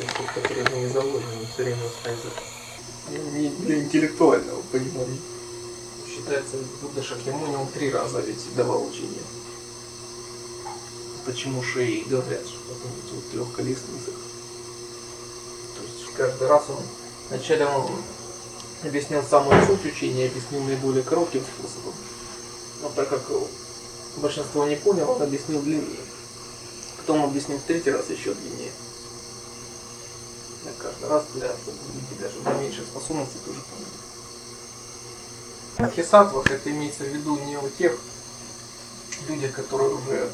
Тот, 0.00 0.26
который 0.42 0.64
в 0.64 0.74
ней 0.74 0.88
заложен, 0.88 1.46
все 1.52 1.64
время 1.64 1.84
ускользает. 1.84 2.34
Не 3.10 3.48
для 3.48 3.80
интеллектуального 3.80 4.62
понимания. 4.70 5.18
Считается, 6.06 6.56
Будда 6.82 7.02
Шакьямуни 7.02 7.56
он 7.56 7.68
три 7.68 7.90
раза 7.90 8.20
ведь 8.20 8.54
давал 8.54 8.86
учение. 8.86 9.22
Почему 11.24 11.62
шеи 11.62 12.04
говорят, 12.08 12.46
что 12.46 12.74
помните, 12.74 13.08
вот 13.12 13.30
трехколесный 13.30 13.94
язык. 13.94 14.14
То 15.74 15.82
есть 15.82 16.14
каждый 16.16 16.48
раз 16.48 16.64
он 16.68 16.82
вначале 17.28 17.66
он 17.66 17.90
объяснил 18.82 19.22
самую 19.22 19.64
суть 19.66 19.84
учения, 19.84 20.26
объяснил 20.26 20.62
наиболее 20.62 21.02
коротким 21.02 21.42
способом. 21.42 21.94
Но 22.82 22.90
так 22.90 23.08
как 23.08 23.22
большинство 24.16 24.66
не 24.66 24.76
поняло, 24.76 25.12
он 25.12 25.22
объяснил 25.22 25.60
длиннее. 25.60 26.00
Потом 26.98 27.24
объяснил 27.24 27.58
в 27.58 27.62
третий 27.62 27.90
раз 27.90 28.08
еще 28.10 28.34
длиннее. 28.34 28.72
Раз 31.02 31.24
для 31.34 31.48
людей 31.48 32.18
даже 32.20 32.40
для 32.40 32.52
меньших 32.54 32.86
способностей 32.86 33.38
тоже 33.44 33.60
поняли. 33.60 33.88
Бодхисаттвах 35.78 36.50
это 36.50 36.70
имеется 36.70 37.04
в 37.04 37.08
виду 37.08 37.38
не 37.38 37.56
у 37.56 37.68
тех 37.68 37.96
людях, 39.28 39.54
которые 39.54 39.94
уже 39.94 40.30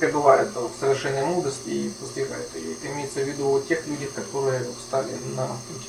пребывают 0.00 0.50
в 0.56 0.70
совершенной 0.80 1.24
мудрости 1.24 1.68
и 1.68 1.90
постигают 1.90 2.52
ее. 2.56 2.72
Это 2.72 2.88
имеется 2.88 3.20
в 3.20 3.28
виду 3.28 3.54
о 3.54 3.60
тех 3.60 3.86
людях, 3.86 4.12
которые 4.12 4.66
встали 4.76 5.12
на 5.36 5.46
путь. 5.46 5.88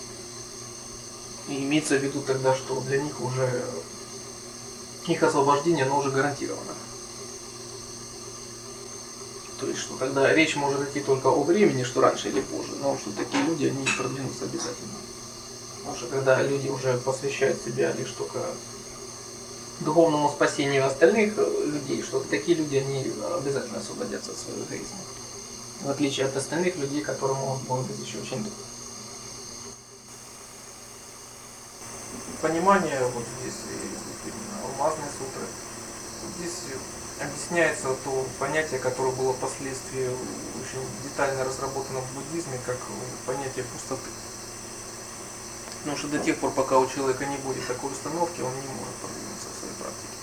И 1.48 1.64
имеется 1.64 1.98
в 1.98 2.03
виду 2.03 2.22
тогда, 2.22 2.55
что 2.55 2.80
для 2.81 3.02
них 3.02 3.20
уже 3.20 3.66
их 5.08 5.23
освобождение, 5.23 5.86
оно 5.86 5.98
уже 5.98 6.11
гарантировано. 6.11 6.73
То 9.63 9.70
есть, 9.70 9.80
что 9.80 9.95
тогда 9.95 10.34
речь 10.34 10.58
может 10.58 10.90
идти 10.90 10.99
только 10.99 11.27
о 11.27 11.41
времени, 11.41 11.84
что 11.84 12.02
раньше 12.02 12.27
или 12.27 12.41
позже, 12.41 12.73
но 12.81 12.98
что 12.98 13.12
такие 13.12 13.41
люди, 13.45 13.67
они 13.67 13.88
продвинутся 13.98 14.44
обязательно. 14.44 14.91
Потому 15.77 15.95
что 15.95 16.08
когда 16.08 16.41
люди 16.41 16.67
уже 16.67 16.97
посвящают 16.97 17.61
себя 17.64 17.94
лишь 17.94 18.11
только 18.11 18.39
духовному 19.80 20.30
спасению 20.30 20.86
остальных 20.86 21.38
людей, 21.38 22.03
что 22.03 22.19
такие 22.19 22.58
люди, 22.58 22.75
они 22.75 23.14
обязательно 23.38 23.80
освободятся 23.80 24.31
от 24.31 24.38
своего 24.38 24.64
эгоизма. 24.66 25.00
В 25.84 25.89
отличие 25.89 26.25
от 26.25 26.36
остальных 26.36 26.75
людей, 26.75 27.02
которые 27.02 27.38
могут, 27.38 27.66
может 27.69 27.88
быть 27.88 28.06
еще 28.06 28.17
очень 28.17 28.44
долго. 28.44 28.52
Понимание 32.41 33.00
вот 33.14 33.23
здесь 33.39 33.59
именно 34.25 34.66
алмазной 34.66 35.08
сутры. 35.17 35.47
Объясняется 37.19 37.95
то 38.03 38.25
понятие, 38.39 38.80
которое 38.80 39.14
было 39.14 39.33
впоследствии 39.33 40.08
очень 40.08 40.86
детально 41.03 41.44
разработано 41.45 42.00
в 42.00 42.14
буддизме, 42.14 42.59
как 42.66 42.78
понятие 43.25 43.66
пустоты. 43.66 44.09
Потому 45.80 45.97
что 45.97 46.08
до 46.08 46.19
тех 46.19 46.38
пор, 46.38 46.52
пока 46.52 46.80
у 46.80 46.88
человека 46.88 47.25
не 47.25 47.38
будет 47.38 47.67
такой 47.67 47.91
установки, 47.91 48.41
он 48.41 48.53
не 48.56 48.67
может 48.67 48.95
продвинуться 48.95 49.47
в 49.53 49.59
своей 49.59 49.75
практике. 49.75 50.17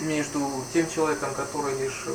Между 0.00 0.64
тем 0.72 0.90
человеком, 0.90 1.34
который 1.34 1.78
лишь 1.78 2.06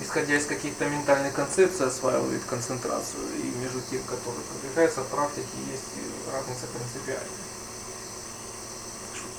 исходя 0.00 0.36
из 0.36 0.46
каких-то 0.46 0.88
ментальных 0.88 1.34
концепций 1.34 1.86
осваивает 1.86 2.42
концентрацию, 2.44 3.22
и 3.42 3.50
между 3.58 3.80
тем, 3.90 4.02
который 4.04 4.40
продвигается 4.50 5.02
в 5.02 5.08
практике, 5.08 5.46
есть 5.70 5.92
разница 6.32 6.66
принципиальная. 6.66 7.28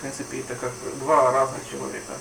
Принципе, 0.03 0.41
это 0.41 0.55
как 0.55 0.71
два 0.99 1.31
разных 1.31 1.63
человека. 1.69 2.11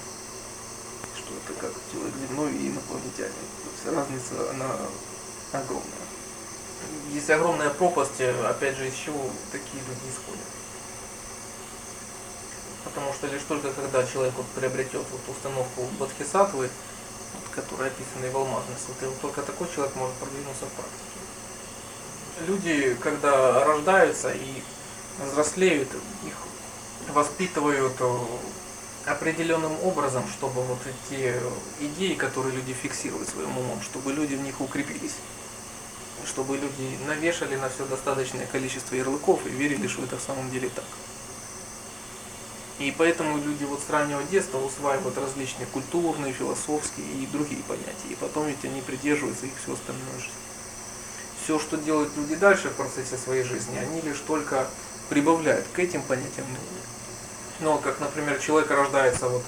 Что 1.19 1.35
это 1.35 1.61
как 1.61 1.73
человек 1.91 2.15
земной 2.29 2.53
и 2.53 2.69
инопланетянин. 2.69 3.33
То 3.35 3.71
есть 3.75 3.97
разница, 3.97 4.51
она 4.51 4.71
огромная 5.53 6.03
есть 7.11 7.31
огромная 7.31 7.71
пропасть, 7.71 8.21
э, 8.21 8.47
опять 8.47 8.77
же, 8.77 8.87
из 8.87 8.95
чего 8.95 9.19
такие 9.51 9.83
люди 9.83 10.07
исходят. 10.09 10.47
Потому 12.85 13.13
что 13.13 13.27
лишь 13.27 13.43
только 13.43 13.73
когда 13.73 14.05
человек 14.07 14.35
вот 14.37 14.47
приобретет 14.47 15.05
вот 15.11 15.21
установку 15.29 15.89
которая 17.51 17.89
описана 17.89 18.31
в 18.33 18.37
алмазной 18.37 18.77
сутре, 18.79 19.09
вот 19.09 19.21
только 19.21 19.43
такой 19.43 19.69
человек 19.75 19.95
может 19.97 20.15
продвинуться 20.17 20.67
в 20.67 20.73
практике. 20.73 21.19
Люди, 22.47 22.97
когда 23.01 23.65
рождаются 23.65 24.33
и 24.33 24.63
взрослеют, 25.21 25.89
их 26.25 26.35
воспитывают 27.13 27.95
э, 28.01 28.19
определенным 29.07 29.73
образом, 29.85 30.25
чтобы 30.29 30.63
вот 30.63 30.79
эти 30.87 31.35
идеи, 31.81 32.15
которые 32.15 32.55
люди 32.55 32.73
фиксируют 32.73 33.29
своим 33.29 33.57
умом, 33.57 33.81
чтобы 33.83 34.13
люди 34.13 34.35
в 34.35 34.43
них 34.43 34.61
укрепились 34.61 35.17
чтобы 36.27 36.57
люди 36.57 36.99
навешали 37.07 37.57
на 37.57 37.69
все 37.69 37.85
достаточное 37.85 38.47
количество 38.47 38.95
ярлыков 38.95 39.45
и 39.47 39.51
верили, 39.51 39.87
что 39.87 40.05
это 40.05 40.17
в 40.17 40.23
самом 40.23 40.51
деле 40.51 40.69
так. 40.69 40.85
И 42.79 42.93
поэтому 42.97 43.39
люди 43.39 43.65
вот 43.65 43.81
с 43.81 43.91
раннего 43.91 44.23
детства 44.25 44.59
усваивают 44.59 45.17
различные 45.19 45.67
культурные, 45.67 46.33
философские 46.33 47.07
и 47.07 47.27
другие 47.27 47.63
понятия. 47.63 48.09
И 48.11 48.15
потом 48.15 48.47
ведь 48.47 48.65
они 48.65 48.81
придерживаются 48.81 49.47
их 49.47 49.53
всю 49.63 49.75
остальную 49.75 50.19
жизнь. 50.19 50.33
Все, 51.45 51.59
что 51.59 51.77
делают 51.77 52.17
люди 52.17 52.35
дальше 52.35 52.71
в 52.71 52.75
процессе 52.75 53.17
своей 53.17 53.45
жизни, 53.45 53.77
они 53.77 54.01
лишь 54.01 54.19
только 54.27 54.69
прибавляют 55.09 55.67
к 55.73 55.79
этим 55.79 56.03
понятиям. 56.03 56.47
Ну, 57.63 57.79
как, 57.79 58.01
например, 58.01 58.41
человек 58.41 58.69
рождается 58.73 59.29
вот 59.29 59.43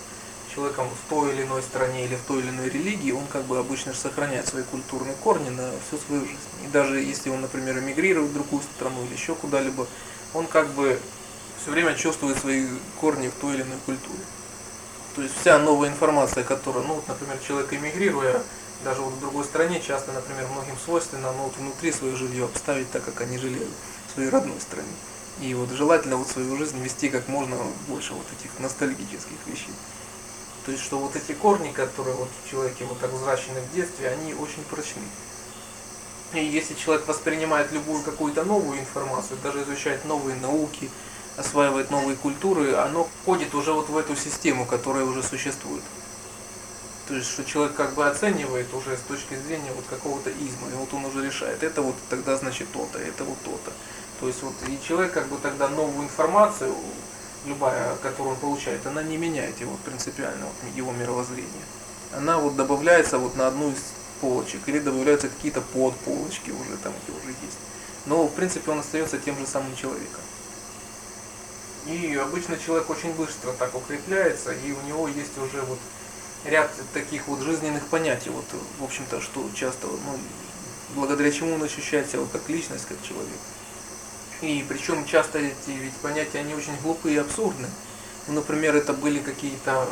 человеком 0.54 0.88
в 0.88 1.10
той 1.10 1.32
или 1.32 1.42
иной 1.42 1.62
стране 1.62 2.04
или 2.04 2.14
в 2.14 2.22
той 2.22 2.42
или 2.42 2.48
иной 2.50 2.70
религии, 2.70 3.10
он 3.10 3.26
как 3.26 3.42
бы 3.42 3.58
обычно 3.58 3.92
же 3.92 3.98
сохраняет 3.98 4.46
свои 4.46 4.62
культурные 4.62 5.16
корни 5.16 5.48
на 5.48 5.72
всю 5.88 5.98
свою 5.98 6.20
жизнь. 6.20 6.38
И 6.64 6.68
даже 6.68 7.00
если 7.00 7.30
он, 7.30 7.40
например, 7.40 7.76
эмигрирует 7.80 8.30
в 8.30 8.34
другую 8.34 8.62
страну 8.62 9.04
или 9.04 9.14
еще 9.14 9.34
куда-либо, 9.34 9.88
он 10.32 10.46
как 10.46 10.68
бы 10.68 10.96
все 11.60 11.72
время 11.72 11.96
чувствует 11.96 12.38
свои 12.38 12.68
корни 13.00 13.28
в 13.28 13.32
той 13.40 13.54
или 13.54 13.62
иной 13.62 13.78
культуре. 13.84 14.20
То 15.16 15.22
есть 15.22 15.34
вся 15.40 15.58
новая 15.58 15.88
информация, 15.88 16.44
которая, 16.44 16.84
ну, 16.84 16.94
вот, 16.94 17.08
например, 17.08 17.38
человек 17.44 17.72
эмигрируя, 17.72 18.40
даже 18.84 19.00
вот 19.00 19.14
в 19.14 19.20
другой 19.20 19.44
стране, 19.44 19.80
часто, 19.80 20.12
например, 20.12 20.46
многим 20.52 20.76
свойственно, 20.84 21.32
ну, 21.32 21.44
вот 21.44 21.56
внутри 21.56 21.90
свое 21.90 22.14
жилье 22.14 22.44
обставить 22.44 22.92
так, 22.92 23.04
как 23.04 23.20
они 23.22 23.38
жили 23.38 23.58
в 24.06 24.14
своей 24.14 24.28
родной 24.28 24.60
стране. 24.60 24.86
И 25.40 25.52
вот 25.54 25.70
желательно 25.70 26.16
вот 26.16 26.28
свою 26.28 26.56
жизнь 26.56 26.78
вести 26.80 27.08
как 27.08 27.28
можно 27.28 27.56
больше 27.88 28.14
вот 28.14 28.26
этих 28.38 28.58
ностальгических 28.60 29.46
вещей. 29.46 29.74
То 30.64 30.72
есть, 30.72 30.82
что 30.82 30.98
вот 30.98 31.14
эти 31.16 31.32
корни, 31.32 31.72
которые 31.72 32.16
вот 32.16 32.28
в 32.42 32.50
человеке 32.50 32.84
вот 32.84 32.98
так 33.00 33.12
взращены 33.12 33.60
в 33.60 33.74
детстве, 33.74 34.08
они 34.08 34.32
очень 34.34 34.62
прочны. 34.70 35.02
И 36.32 36.44
если 36.44 36.74
человек 36.74 37.06
воспринимает 37.06 37.70
любую 37.72 38.02
какую-то 38.02 38.44
новую 38.44 38.80
информацию, 38.80 39.38
даже 39.42 39.62
изучает 39.62 40.04
новые 40.04 40.36
науки, 40.36 40.90
осваивает 41.36 41.90
новые 41.90 42.16
культуры, 42.16 42.74
оно 42.74 43.08
входит 43.22 43.54
уже 43.54 43.72
вот 43.72 43.88
в 43.88 43.96
эту 43.96 44.16
систему, 44.16 44.64
которая 44.66 45.04
уже 45.04 45.22
существует. 45.22 45.82
То 47.08 47.14
есть, 47.14 47.30
что 47.30 47.44
человек 47.44 47.74
как 47.74 47.94
бы 47.94 48.06
оценивает 48.06 48.72
уже 48.72 48.96
с 48.96 49.00
точки 49.00 49.34
зрения 49.34 49.72
вот 49.76 49.84
какого-то 49.90 50.30
изма, 50.30 50.70
и 50.72 50.74
вот 50.74 50.92
он 50.94 51.04
уже 51.04 51.24
решает, 51.24 51.62
это 51.62 51.82
вот 51.82 51.96
тогда 52.08 52.36
значит 52.36 52.72
то-то, 52.72 52.98
это 52.98 53.24
вот 53.24 53.38
то-то. 53.44 53.72
То 54.20 54.28
есть 54.28 54.42
вот 54.42 54.54
и 54.68 54.78
человек 54.86 55.12
как 55.12 55.28
бы 55.28 55.36
тогда 55.38 55.68
новую 55.68 56.04
информацию 56.04 56.74
любая, 57.46 57.96
которую 57.96 58.34
он 58.34 58.40
получает, 58.40 58.86
она 58.86 59.02
не 59.02 59.16
меняет 59.16 59.60
его 59.60 59.76
принципиально, 59.84 60.46
вот, 60.46 60.76
его 60.76 60.92
мировоззрение. 60.92 61.50
Она 62.12 62.38
вот 62.38 62.56
добавляется 62.56 63.18
вот 63.18 63.36
на 63.36 63.48
одну 63.48 63.70
из 63.70 63.78
полочек, 64.20 64.60
или 64.66 64.78
добавляются 64.78 65.28
какие-то 65.28 65.60
подполочки 65.60 66.50
уже 66.50 66.76
там, 66.82 66.92
где 67.02 67.12
уже 67.12 67.28
есть. 67.28 67.58
Но, 68.06 68.26
в 68.26 68.32
принципе, 68.32 68.70
он 68.70 68.78
остается 68.78 69.18
тем 69.18 69.38
же 69.38 69.46
самым 69.46 69.74
человеком. 69.76 70.20
И 71.86 72.16
обычно 72.16 72.56
человек 72.56 72.88
очень 72.88 73.12
быстро 73.12 73.52
так 73.52 73.74
укрепляется, 73.74 74.52
и 74.52 74.72
у 74.72 74.80
него 74.82 75.08
есть 75.08 75.36
уже 75.36 75.60
вот 75.62 75.78
ряд 76.44 76.70
таких 76.94 77.26
вот 77.28 77.40
жизненных 77.40 77.86
понятий, 77.86 78.30
вот, 78.30 78.44
в 78.78 78.84
общем-то, 78.84 79.20
что 79.20 79.46
часто, 79.54 79.86
ну, 79.88 80.18
благодаря 80.94 81.30
чему 81.30 81.54
он 81.54 81.62
ощущает 81.62 82.10
себя 82.10 82.22
как 82.32 82.48
личность, 82.48 82.86
как 82.86 83.02
человек. 83.02 83.38
И 84.44 84.62
причем 84.68 85.06
часто 85.06 85.38
эти 85.38 85.70
ведь 85.70 85.94
понятия, 85.94 86.40
они 86.40 86.54
очень 86.54 86.76
глупые 86.82 87.14
и 87.16 87.18
абсурдны. 87.18 87.66
Ну, 88.26 88.34
например, 88.34 88.76
это 88.76 88.92
были 88.92 89.18
какие-то 89.20 89.88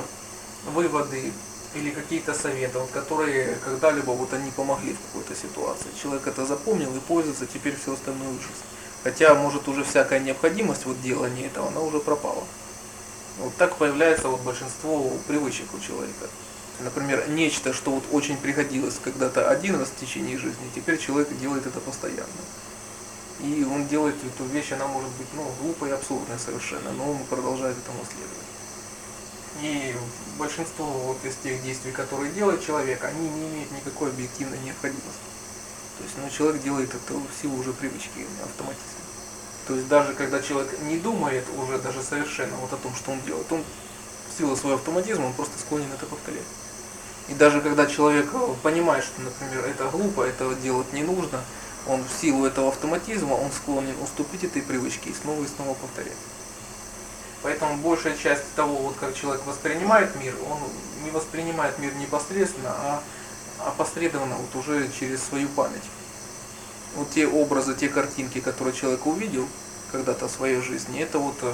выводы 0.66 1.32
или 1.74 1.90
какие-то 1.90 2.34
советы, 2.34 2.78
вот, 2.78 2.90
которые 2.90 3.56
когда-либо 3.64 4.10
вот 4.10 4.34
они 4.34 4.50
помогли 4.50 4.92
в 4.92 5.00
какой-то 5.06 5.34
ситуации. 5.34 5.88
Человек 6.00 6.26
это 6.26 6.44
запомнил 6.44 6.94
и 6.94 7.00
пользуется 7.00 7.46
теперь 7.46 7.74
всю 7.76 7.94
остальную 7.94 8.34
жизнь. 8.34 8.62
Хотя, 9.02 9.34
может, 9.34 9.68
уже 9.68 9.84
всякая 9.84 10.20
необходимость 10.20 10.84
вот 10.84 11.00
делания 11.00 11.46
этого, 11.46 11.68
она 11.68 11.80
уже 11.80 11.98
пропала. 11.98 12.44
Вот 13.38 13.56
так 13.56 13.76
появляется 13.76 14.28
вот 14.28 14.42
большинство 14.42 15.10
привычек 15.26 15.72
у 15.72 15.80
человека. 15.80 16.28
Например, 16.80 17.26
нечто, 17.30 17.72
что 17.72 17.92
вот 17.92 18.04
очень 18.12 18.36
пригодилось 18.36 19.00
когда-то 19.02 19.48
один 19.48 19.76
раз 19.76 19.88
в 19.88 19.96
течение 19.96 20.36
жизни, 20.36 20.70
теперь 20.74 20.98
человек 20.98 21.34
делает 21.38 21.66
это 21.66 21.80
постоянно. 21.80 22.26
И 23.42 23.64
он 23.64 23.88
делает 23.88 24.14
эту 24.24 24.44
вещь, 24.44 24.72
она 24.72 24.86
может 24.86 25.10
быть 25.12 25.26
ну, 25.34 25.44
глупой 25.60 25.88
и 25.88 25.92
абсурдной 25.92 26.38
совершенно, 26.38 26.92
но 26.92 27.10
он 27.10 27.18
продолжает 27.24 27.76
этому 27.76 28.04
следовать. 28.04 28.52
И 29.62 29.94
большинство 30.38 30.86
вот 30.86 31.24
из 31.24 31.34
тех 31.36 31.62
действий, 31.62 31.92
которые 31.92 32.32
делает 32.32 32.64
человек, 32.64 33.04
они 33.04 33.28
не 33.28 33.48
имеют 33.48 33.72
никакой 33.72 34.10
объективной 34.10 34.58
необходимости. 34.60 35.10
То 35.98 36.04
есть, 36.04 36.16
ну, 36.18 36.30
человек 36.30 36.62
делает 36.62 36.90
это 36.94 37.14
в 37.14 37.40
силу 37.40 37.58
уже 37.58 37.72
привычки, 37.72 38.26
автоматизма. 38.42 39.02
То 39.66 39.74
есть 39.74 39.88
даже 39.88 40.14
когда 40.14 40.40
человек 40.40 40.80
не 40.82 40.98
думает 40.98 41.44
уже 41.56 41.78
даже 41.78 42.02
совершенно 42.02 42.56
вот 42.56 42.72
о 42.72 42.76
том, 42.76 42.94
что 42.94 43.12
он 43.12 43.20
делает, 43.22 43.50
он 43.52 43.62
в 44.28 44.38
силу 44.38 44.56
своего 44.56 44.78
автоматизма, 44.78 45.26
он 45.26 45.32
просто 45.34 45.58
склонен 45.58 45.92
это 45.92 46.06
повторять. 46.06 46.42
И 47.28 47.34
даже 47.34 47.60
когда 47.60 47.86
человек 47.86 48.28
понимает, 48.62 49.04
что, 49.04 49.20
например, 49.22 49.64
это 49.64 49.88
глупо, 49.88 50.22
этого 50.22 50.54
делать 50.56 50.92
не 50.92 51.02
нужно, 51.02 51.40
он 51.86 52.04
в 52.04 52.20
силу 52.20 52.46
этого 52.46 52.68
автоматизма, 52.68 53.34
он 53.34 53.50
склонен 53.50 53.94
уступить 54.02 54.44
этой 54.44 54.62
привычке 54.62 55.10
и 55.10 55.14
снова 55.14 55.42
и 55.42 55.46
снова 55.46 55.74
повторять. 55.74 56.16
Поэтому 57.42 57.76
большая 57.78 58.16
часть 58.16 58.44
того, 58.54 58.76
вот 58.76 58.96
как 59.00 59.14
человек 59.14 59.44
воспринимает 59.46 60.14
мир, 60.16 60.34
он 60.48 60.58
не 61.02 61.10
воспринимает 61.10 61.78
мир 61.78 61.92
непосредственно, 61.94 62.70
а 62.70 63.02
опосредованно 63.66 64.36
вот 64.36 64.54
уже 64.54 64.88
через 64.98 65.22
свою 65.22 65.48
память. 65.48 65.82
Вот 66.94 67.10
те 67.10 67.26
образы, 67.26 67.74
те 67.74 67.88
картинки, 67.88 68.40
которые 68.40 68.74
человек 68.74 69.06
увидел 69.06 69.48
когда-то 69.90 70.28
в 70.28 70.30
своей 70.30 70.60
жизни, 70.60 71.00
это 71.00 71.18
вот 71.18 71.36
э, 71.42 71.52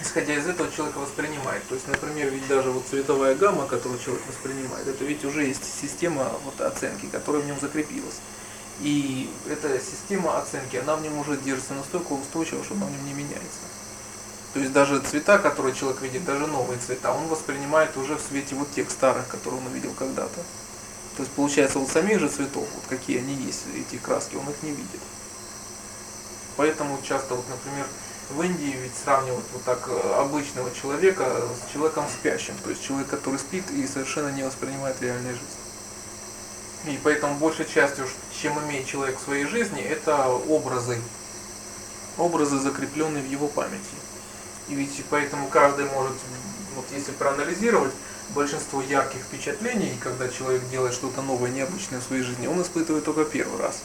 исходя 0.00 0.34
из 0.34 0.46
этого 0.46 0.70
человек 0.70 0.96
воспринимает. 0.96 1.66
То 1.68 1.74
есть, 1.74 1.88
например, 1.88 2.28
ведь 2.28 2.46
даже 2.48 2.70
вот 2.70 2.86
цветовая 2.86 3.34
гамма, 3.34 3.66
которую 3.66 3.98
человек 4.00 4.22
воспринимает, 4.28 4.86
это 4.86 5.04
ведь 5.04 5.24
уже 5.24 5.44
есть 5.44 5.64
система 5.64 6.30
вот 6.44 6.60
оценки, 6.60 7.06
которая 7.06 7.42
в 7.42 7.46
нем 7.46 7.58
закрепилась. 7.60 8.20
И 8.80 9.30
эта 9.48 9.78
система 9.80 10.38
оценки, 10.38 10.76
она 10.76 10.96
в 10.96 11.02
нем 11.02 11.18
уже 11.18 11.36
держится 11.36 11.74
настолько 11.74 12.12
устойчиво, 12.12 12.64
что 12.64 12.74
она 12.74 12.86
в 12.86 12.90
нем 12.90 13.06
не 13.06 13.14
меняется. 13.14 13.60
То 14.54 14.60
есть 14.60 14.72
даже 14.72 15.00
цвета, 15.00 15.38
которые 15.38 15.74
человек 15.74 16.02
видит, 16.02 16.24
даже 16.24 16.46
новые 16.46 16.78
цвета, 16.78 17.12
он 17.12 17.26
воспринимает 17.28 17.96
уже 17.96 18.16
в 18.16 18.20
свете 18.20 18.54
вот 18.54 18.70
тех 18.72 18.90
старых, 18.90 19.28
которые 19.28 19.60
он 19.60 19.66
увидел 19.68 19.92
когда-то. 19.92 20.40
То 21.16 21.22
есть 21.22 21.32
получается 21.32 21.78
вот 21.78 21.88
самих 21.88 22.20
же 22.20 22.28
цветов, 22.28 22.66
вот 22.74 22.84
какие 22.88 23.18
они 23.18 23.34
есть, 23.34 23.62
эти 23.76 23.98
краски, 23.98 24.36
он 24.36 24.48
их 24.48 24.62
не 24.62 24.70
видит. 24.70 25.00
Поэтому 26.56 26.98
часто 27.02 27.34
вот, 27.34 27.48
например, 27.48 27.86
в 28.30 28.42
Индии 28.42 28.76
ведь 28.82 28.92
сравнивают 29.02 29.44
вот 29.52 29.62
так 29.64 29.88
э, 29.88 30.14
обычного 30.18 30.70
человека 30.74 31.42
с 31.66 31.72
человеком 31.72 32.06
спящим, 32.08 32.54
то 32.62 32.70
есть 32.70 32.82
человек, 32.82 33.08
который 33.08 33.38
спит 33.38 33.70
и 33.70 33.86
совершенно 33.86 34.28
не 34.28 34.42
воспринимает 34.42 35.00
реальной 35.00 35.32
жизни. 35.32 35.46
И 36.86 36.98
поэтому 37.02 37.36
большей 37.36 37.66
частью, 37.66 38.06
чем 38.42 38.58
имеет 38.64 38.86
человек 38.86 39.18
в 39.18 39.22
своей 39.22 39.44
жизни, 39.44 39.80
это 39.80 40.26
образы, 40.26 41.00
образы, 42.18 42.58
закрепленные 42.58 43.22
в 43.22 43.30
его 43.30 43.46
памяти. 43.46 43.78
И 44.68 44.74
ведь 44.74 45.02
поэтому 45.10 45.46
каждый 45.46 45.84
может, 45.86 46.14
вот 46.74 46.84
если 46.90 47.12
проанализировать, 47.12 47.92
большинство 48.30 48.82
ярких 48.82 49.20
впечатлений, 49.20 49.96
когда 50.02 50.28
человек 50.28 50.68
делает 50.70 50.94
что-то 50.94 51.22
новое, 51.22 51.50
необычное 51.50 52.00
в 52.00 52.04
своей 52.04 52.22
жизни, 52.22 52.46
он 52.46 52.60
испытывает 52.62 53.04
только 53.04 53.24
первый 53.24 53.60
раз. 53.60 53.82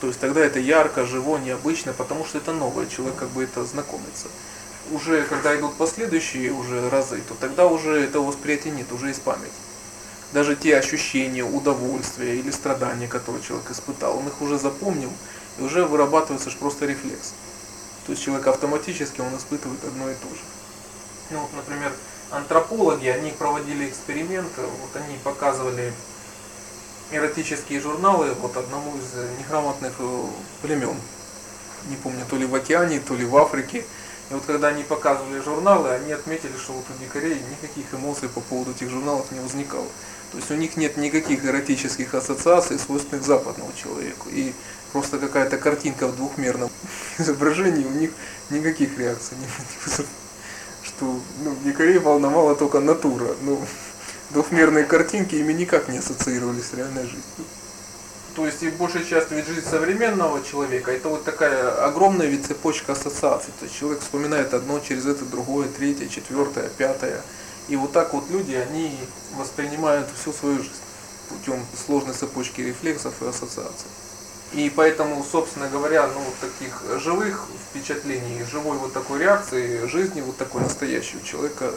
То 0.00 0.08
есть 0.08 0.20
тогда 0.20 0.44
это 0.44 0.58
ярко, 0.58 1.06
живо, 1.06 1.38
необычно, 1.38 1.92
потому 1.92 2.24
что 2.24 2.38
это 2.38 2.52
новое, 2.52 2.86
человек 2.86 3.16
как 3.16 3.30
бы 3.30 3.44
это 3.44 3.64
знакомится. 3.64 4.28
Уже 4.92 5.24
когда 5.24 5.56
идут 5.56 5.74
последующие 5.74 6.52
уже 6.52 6.88
разы, 6.90 7.20
то 7.26 7.34
тогда 7.34 7.66
уже 7.66 7.98
этого 8.04 8.26
восприятия 8.26 8.70
нет, 8.70 8.92
уже 8.92 9.08
есть 9.08 9.22
память. 9.22 9.52
Даже 10.32 10.56
те 10.56 10.76
ощущения, 10.76 11.44
удовольствия 11.44 12.36
или 12.38 12.50
страдания, 12.50 13.08
которые 13.08 13.42
человек 13.42 13.70
испытал, 13.70 14.18
он 14.18 14.26
их 14.26 14.40
уже 14.42 14.58
запомнил, 14.58 15.12
и 15.58 15.62
уже 15.62 15.84
вырабатывается 15.84 16.50
просто 16.58 16.86
рефлекс. 16.86 17.34
То 18.06 18.12
есть 18.12 18.22
человек 18.22 18.46
автоматически, 18.46 19.20
он 19.20 19.36
испытывает 19.36 19.82
одно 19.84 20.10
и 20.10 20.14
то 20.14 20.28
же. 20.28 20.42
Ну 21.30 21.40
вот, 21.40 21.50
например, 21.54 21.92
антропологи, 22.30 23.08
они 23.08 23.30
проводили 23.30 23.88
эксперименты, 23.88 24.62
вот 24.62 25.02
они 25.02 25.16
показывали 25.24 25.92
эротические 27.10 27.80
журналы 27.80 28.32
вот 28.34 28.56
одному 28.56 28.96
из 28.96 29.38
неграмотных 29.38 29.92
э, 29.98 30.24
племен. 30.62 30.96
Не 31.88 31.96
помню, 31.96 32.24
то 32.28 32.36
ли 32.36 32.46
в 32.46 32.54
океане, 32.54 33.00
то 33.00 33.14
ли 33.14 33.24
в 33.24 33.36
Африке. 33.36 33.84
И 34.30 34.34
вот 34.34 34.44
когда 34.44 34.68
они 34.68 34.82
показывали 34.82 35.40
журналы, 35.40 35.90
они 35.90 36.12
отметили, 36.12 36.56
что 36.56 36.72
вот 36.72 36.84
у 36.90 37.02
дикарей 37.02 37.40
никаких 37.50 37.94
эмоций 37.94 38.28
по 38.28 38.40
поводу 38.40 38.72
этих 38.72 38.90
журналов 38.90 39.30
не 39.30 39.38
возникало. 39.38 39.86
То 40.32 40.38
есть 40.38 40.50
у 40.50 40.54
них 40.54 40.76
нет 40.76 40.96
никаких 40.96 41.44
эротических 41.44 42.12
ассоциаций, 42.12 42.78
свойственных 42.78 43.24
западному 43.24 43.72
человеку. 43.72 44.28
И 44.30 44.52
просто 44.92 45.18
какая-то 45.18 45.58
картинка 45.58 46.08
в 46.08 46.16
двухмерном 46.16 46.70
изображении, 47.18 47.84
у 47.84 47.90
них 47.90 48.10
никаких 48.50 48.98
реакций 48.98 49.36
не 49.38 49.46
вызывает. 49.84 50.10
Что 50.82 51.20
ну, 51.42 51.56
дикарей 51.64 51.98
волновала 51.98 52.56
только 52.56 52.80
натура. 52.80 53.34
Ну, 53.42 53.64
двухмерные 54.30 54.84
картинки 54.84 55.36
ими 55.36 55.52
никак 55.52 55.88
не 55.88 55.98
ассоциировались 55.98 56.66
с 56.66 56.74
реальной 56.74 57.04
жизнью. 57.04 57.22
То 58.36 58.44
есть 58.44 58.62
и 58.62 58.68
большая 58.68 59.02
часть 59.02 59.30
ведь 59.30 59.46
жизни 59.46 59.62
современного 59.62 60.44
человека, 60.44 60.92
это 60.92 61.08
вот 61.08 61.24
такая 61.24 61.86
огромная 61.86 62.26
ведь 62.26 62.44
цепочка 62.44 62.92
ассоциаций. 62.92 63.50
То 63.58 63.64
есть 63.64 63.74
человек 63.74 64.02
вспоминает 64.02 64.52
одно 64.52 64.78
через 64.78 65.06
это 65.06 65.24
другое, 65.24 65.68
третье, 65.68 66.06
четвертое, 66.06 66.68
пятое. 66.76 67.22
И 67.68 67.76
вот 67.76 67.92
так 67.92 68.12
вот 68.12 68.28
люди, 68.28 68.52
они 68.52 68.94
воспринимают 69.38 70.08
всю 70.14 70.34
свою 70.34 70.58
жизнь 70.58 70.70
путем 71.30 71.64
сложной 71.86 72.12
цепочки 72.12 72.60
рефлексов 72.60 73.14
и 73.22 73.26
ассоциаций. 73.26 73.88
И 74.52 74.68
поэтому, 74.68 75.24
собственно 75.24 75.68
говоря, 75.70 76.06
ну 76.06 76.20
вот 76.20 76.34
таких 76.38 77.00
живых 77.00 77.46
впечатлений, 77.70 78.44
живой 78.44 78.76
вот 78.76 78.92
такой 78.92 79.20
реакции 79.20 79.86
жизни, 79.86 80.20
вот 80.20 80.36
такой 80.36 80.60
настоящей 80.60 81.16
у 81.16 81.24
человека 81.24 81.72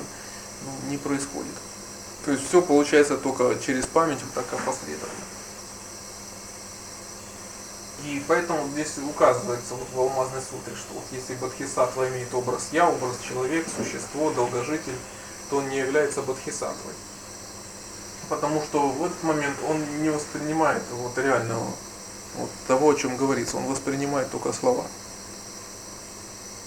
ну, 0.66 0.92
не 0.92 0.98
происходит. 0.98 1.56
То 2.26 2.32
есть 2.32 2.46
все 2.46 2.62
получается 2.62 3.16
только 3.16 3.56
через 3.66 3.86
память 3.86 4.20
вот 4.22 4.34
так 4.34 4.60
опосредованно. 4.60 5.39
И 8.06 8.24
поэтому 8.28 8.68
здесь 8.70 8.98
указывается 8.98 9.76
вот 9.76 9.88
в 9.94 10.00
Алмазной 10.00 10.42
сутре, 10.42 10.74
что 10.76 10.94
вот 10.94 11.04
если 11.12 11.36
Бодхисаттва 11.36 12.10
имеет 12.10 12.34
образ 12.34 12.70
я, 12.72 12.90
образ 12.90 13.18
человек, 13.20 13.68
существо, 13.76 14.32
долгожитель, 14.32 14.96
то 15.50 15.58
он 15.58 15.70
не 15.70 15.80
является 15.80 16.22
Бодхисаттвой. 16.22 16.94
Потому 18.30 18.62
что 18.62 18.88
в 18.90 19.04
этот 19.04 19.22
момент 19.24 19.58
он 19.68 20.02
не 20.02 20.10
воспринимает 20.10 20.84
вот 20.92 21.18
реального 21.18 21.68
вот 22.36 22.50
того, 22.68 22.92
о 22.92 22.96
чем 22.96 23.18
говорится, 23.18 23.58
он 23.58 23.66
воспринимает 23.66 24.32
только 24.32 24.54
слова. 24.54 24.86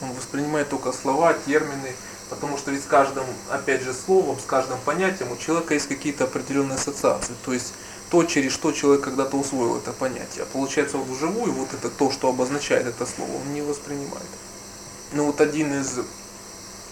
Он 0.00 0.12
воспринимает 0.12 0.68
только 0.68 0.92
слова, 0.92 1.34
термины, 1.46 1.94
потому 2.28 2.58
что 2.58 2.72
ведь 2.72 2.82
с 2.82 2.86
каждым, 2.86 3.24
опять 3.50 3.82
же, 3.82 3.94
словом, 3.94 4.38
с 4.40 4.44
каждым 4.44 4.78
понятием 4.80 5.30
у 5.30 5.36
человека 5.36 5.74
есть 5.74 5.88
какие-то 5.88 6.24
определенные 6.24 6.74
ассоциации. 6.74 7.34
То 7.44 7.52
есть 7.52 7.72
то, 8.12 8.24
через 8.24 8.52
что 8.52 8.72
человек 8.72 9.04
когда-то 9.04 9.38
усвоил 9.38 9.78
это 9.78 9.90
понятие. 9.90 10.42
А 10.42 10.46
получается, 10.46 10.98
вот 10.98 11.08
вживую 11.08 11.50
вот 11.52 11.72
это 11.72 11.88
то, 11.88 12.10
что 12.10 12.28
обозначает 12.28 12.86
это 12.86 13.06
слово, 13.06 13.30
он 13.40 13.54
не 13.54 13.62
воспринимает. 13.62 14.28
Ну 15.12 15.24
вот 15.24 15.40
один 15.40 15.72
из 15.72 15.98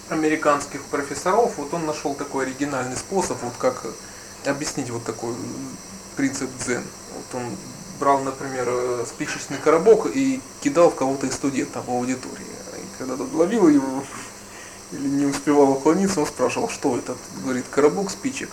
американских 0.09 0.83
профессоров, 0.85 1.59
вот 1.59 1.75
он 1.75 1.85
нашел 1.85 2.15
такой 2.15 2.47
оригинальный 2.47 2.97
способ, 2.97 3.37
вот 3.43 3.53
как 3.59 3.85
объяснить 4.47 4.89
вот 4.89 5.05
такой 5.05 5.35
принцип 6.17 6.49
дзен. 6.59 6.83
Вот 7.15 7.43
он 7.43 7.51
брал, 7.99 8.21
например, 8.21 9.05
спичечный 9.07 9.59
коробок 9.59 10.07
и 10.07 10.41
кидал 10.63 10.91
в 10.91 10.95
кого-то 10.95 11.27
из 11.27 11.35
студентов 11.35 11.87
в 11.87 11.91
аудитории. 11.91 12.47
И 12.79 12.99
когда 12.99 13.19
тот 13.19 13.31
ловил 13.35 13.69
его 13.69 14.05
или 14.93 15.07
не 15.07 15.27
успевал 15.27 15.73
уклониться, 15.73 16.21
он 16.21 16.27
спрашивал, 16.27 16.71
что 16.71 16.97
это? 16.97 17.15
Говорит, 17.45 17.67
коробок 17.71 18.11
спичек. 18.11 18.49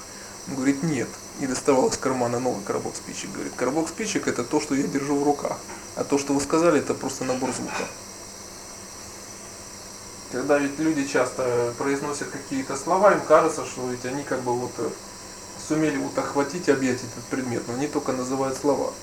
Говорит, 0.47 0.83
нет. 0.83 1.09
И 1.39 1.47
доставал 1.47 1.89
из 1.89 1.97
кармана 1.97 2.39
новый 2.39 2.63
коробок 2.63 2.95
спичек. 2.95 3.31
Говорит, 3.31 3.53
коробок 3.55 3.89
спичек 3.89 4.27
это 4.27 4.43
то, 4.43 4.61
что 4.61 4.75
я 4.75 4.87
держу 4.87 5.15
в 5.15 5.23
руках. 5.23 5.57
А 5.95 6.03
то, 6.03 6.17
что 6.17 6.33
вы 6.33 6.41
сказали, 6.41 6.79
это 6.79 6.93
просто 6.93 7.25
набор 7.25 7.51
звука. 7.51 7.87
Когда 10.31 10.57
ведь 10.57 10.77
люди 10.79 11.05
часто 11.05 11.73
произносят 11.77 12.29
какие-то 12.29 12.75
слова, 12.75 13.13
им 13.13 13.21
кажется, 13.21 13.65
что 13.65 13.87
ведь 13.89 14.05
они 14.05 14.23
как 14.23 14.41
бы 14.41 14.53
вот 14.53 14.71
э, 14.77 14.89
сумели 15.67 15.97
вот 15.97 16.17
охватить, 16.17 16.69
объять 16.69 16.97
этот 16.97 17.23
предмет, 17.29 17.63
но 17.67 17.75
они 17.75 17.87
только 17.87 18.11
называют 18.11 18.57
слова. 18.57 18.93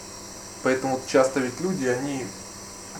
Поэтому 0.62 1.00
часто 1.06 1.40
ведь 1.40 1.60
люди, 1.60 1.86
они, 1.86 2.26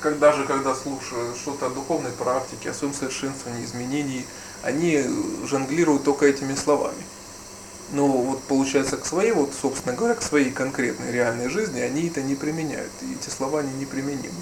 когда 0.01 0.33
же, 0.33 0.45
когда 0.45 0.75
слушают 0.75 1.37
что-то 1.37 1.67
о 1.67 1.71
духовной 1.71 2.13
практике, 2.13 2.71
о 2.71 2.75
своем 2.75 2.95
совершенствовании, 2.95 3.65
изменении, 3.65 4.27
они 4.63 5.05
жонглируют 5.47 6.05
только 6.05 6.27
этими 6.27 6.55
словами. 6.55 7.05
Но 7.95 8.09
вот 8.09 8.43
получается 8.43 8.97
к 8.97 9.07
своей, 9.07 9.31
вот, 9.31 9.53
собственно 9.55 9.95
говоря, 9.95 10.17
к 10.17 10.23
своей 10.23 10.51
конкретной 10.51 11.13
реальной 11.13 11.49
жизни 11.49 11.79
они 11.79 12.09
это 12.09 12.23
не 12.23 12.35
применяют. 12.35 12.91
И 13.03 13.15
эти 13.15 13.31
слова 13.31 13.61
они 13.61 13.73
неприменимы. 13.75 14.35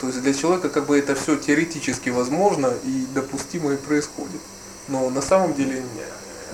То 0.00 0.08
есть 0.08 0.20
для 0.22 0.34
человека 0.34 0.68
как 0.68 0.86
бы 0.86 0.98
это 0.98 1.14
все 1.14 1.36
теоретически 1.36 2.10
возможно 2.10 2.74
и 2.82 3.06
допустимо 3.14 3.72
и 3.72 3.76
происходит. 3.76 4.40
Но 4.88 5.08
на 5.08 5.22
самом 5.22 5.54
деле 5.54 5.84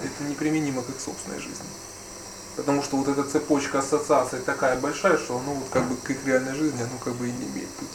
это 0.03 0.29
неприменимо 0.29 0.83
к 0.83 0.91
их 0.91 1.01
собственной 1.01 1.39
жизни. 1.39 1.65
Потому 2.57 2.83
что 2.83 2.99
вот 2.99 3.09
эта 3.09 3.25
цепочка 3.25 3.79
ассоциаций 3.79 4.41
такая 4.41 4.79
большая, 4.79 5.17
что 5.17 5.41
ну 5.41 5.55
вот 5.55 5.69
как 5.71 5.89
бы 5.89 5.97
к 5.97 6.11
их 6.11 6.19
реальной 6.27 6.55
жизни 6.55 6.83
оно 6.83 6.99
как 7.03 7.15
бы 7.15 7.29
и 7.29 7.33
не 7.33 7.47
имеет 7.47 7.71
пути. 7.71 7.91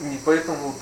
И 0.00 0.18
поэтому 0.24 0.68
вот 0.68 0.76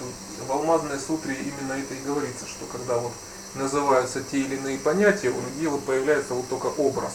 в 0.46 0.52
Алмазной 0.52 1.00
сутре 1.00 1.34
именно 1.34 1.72
это 1.72 1.94
и 1.94 2.06
говорится, 2.06 2.46
что 2.46 2.66
когда 2.66 2.98
вот 2.98 3.12
называются 3.54 4.22
те 4.22 4.38
или 4.40 4.56
иные 4.56 4.78
понятия, 4.78 5.30
у 5.30 5.40
людей 5.40 5.66
вот 5.66 5.84
появляется 5.84 6.34
вот 6.34 6.48
только 6.48 6.66
образ. 6.66 7.12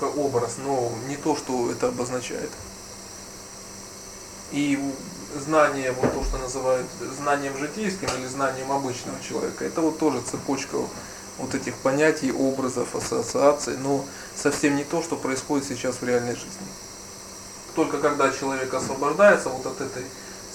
как 0.00 0.16
образ, 0.16 0.56
но 0.58 0.90
не 1.06 1.16
то, 1.16 1.36
что 1.36 1.70
это 1.70 1.88
обозначает. 1.88 2.50
И 4.52 4.78
знание, 5.38 5.92
вот 5.92 6.12
то, 6.12 6.24
что 6.24 6.38
называют 6.38 6.86
знанием 7.16 7.56
житейским 7.56 8.08
или 8.18 8.26
знанием 8.26 8.70
обычного 8.70 9.18
человека, 9.20 9.64
это 9.64 9.80
вот 9.80 9.98
тоже 9.98 10.20
цепочка 10.22 10.76
вот 11.38 11.54
этих 11.54 11.74
понятий, 11.76 12.32
образов, 12.32 12.94
ассоциаций, 12.94 13.76
но 13.78 14.04
совсем 14.36 14.76
не 14.76 14.84
то, 14.84 15.02
что 15.02 15.16
происходит 15.16 15.66
сейчас 15.66 15.96
в 15.96 16.04
реальной 16.04 16.34
жизни. 16.34 16.66
Только 17.74 17.98
когда 17.98 18.30
человек 18.30 18.72
освобождается 18.74 19.48
вот 19.48 19.64
от 19.64 19.80
этой 19.80 20.04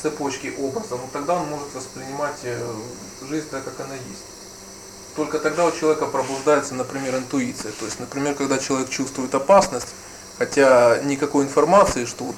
цепочки 0.02 0.54
образов, 0.60 1.00
ну, 1.02 1.10
тогда 1.12 1.36
он 1.36 1.50
может 1.50 1.74
воспринимать 1.74 2.40
э, 2.44 2.60
жизнь 3.28 3.48
так, 3.50 3.64
как 3.64 3.80
она 3.80 3.96
есть. 3.96 4.24
Только 5.16 5.40
тогда 5.40 5.66
у 5.66 5.72
человека 5.72 6.06
пробуждается, 6.06 6.76
например, 6.76 7.16
интуиция. 7.16 7.72
То 7.72 7.86
есть, 7.86 8.00
например, 8.00 8.36
когда 8.36 8.60
человек 8.60 8.90
чувствует 8.90 9.34
опасность, 9.34 9.88
хотя 10.38 11.00
никакой 11.04 11.46
информации, 11.46 12.06
что 12.06 12.26
вот 12.26 12.36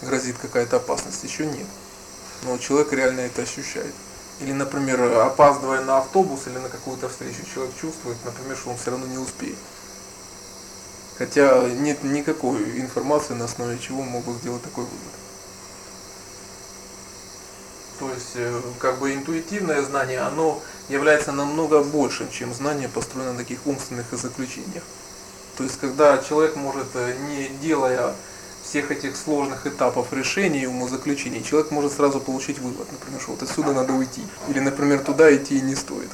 грозит 0.00 0.38
какая-то 0.38 0.76
опасность, 0.76 1.22
еще 1.24 1.44
нет. 1.44 1.66
Но 2.44 2.56
человек 2.56 2.92
реально 2.92 3.20
это 3.20 3.42
ощущает. 3.42 3.94
Или, 4.40 4.52
например, 4.52 5.00
опаздывая 5.20 5.82
на 5.82 5.98
автобус 5.98 6.46
или 6.46 6.58
на 6.58 6.70
какую-то 6.70 7.08
встречу, 7.08 7.44
человек 7.54 7.74
чувствует, 7.78 8.16
например, 8.24 8.56
что 8.56 8.70
он 8.70 8.78
все 8.78 8.90
равно 8.90 9.06
не 9.06 9.18
успеет. 9.18 9.58
Хотя 11.18 11.68
нет 11.68 12.02
никакой 12.02 12.80
информации, 12.80 13.34
на 13.34 13.44
основе 13.44 13.78
чего 13.78 14.02
могут 14.02 14.38
сделать 14.38 14.62
такой 14.62 14.84
вывод. 14.84 15.21
То 18.02 18.10
есть, 18.10 18.32
э, 18.34 18.60
как 18.80 18.98
бы 18.98 19.14
интуитивное 19.14 19.80
знание, 19.80 20.18
оно 20.22 20.60
является 20.88 21.30
намного 21.30 21.84
большим, 21.84 22.28
чем 22.32 22.52
знание, 22.52 22.88
построенное 22.88 23.34
на 23.34 23.38
таких 23.38 23.64
умственных 23.64 24.06
заключениях. 24.10 24.82
То 25.56 25.62
есть, 25.62 25.78
когда 25.78 26.18
человек 26.18 26.56
может, 26.56 26.88
э, 26.94 27.14
не 27.28 27.50
делая 27.62 28.12
всех 28.64 28.90
этих 28.90 29.16
сложных 29.16 29.68
этапов 29.68 30.12
решения 30.12 30.64
и 30.64 30.66
умозаключений, 30.66 31.44
человек 31.44 31.70
может 31.70 31.92
сразу 31.92 32.18
получить 32.18 32.58
вывод, 32.58 32.90
например, 32.90 33.20
что 33.20 33.32
вот 33.32 33.42
отсюда 33.44 33.72
надо 33.72 33.92
уйти, 33.92 34.22
или, 34.48 34.58
например, 34.58 35.04
туда 35.04 35.32
идти 35.32 35.60
не 35.60 35.76
стоит. 35.76 36.10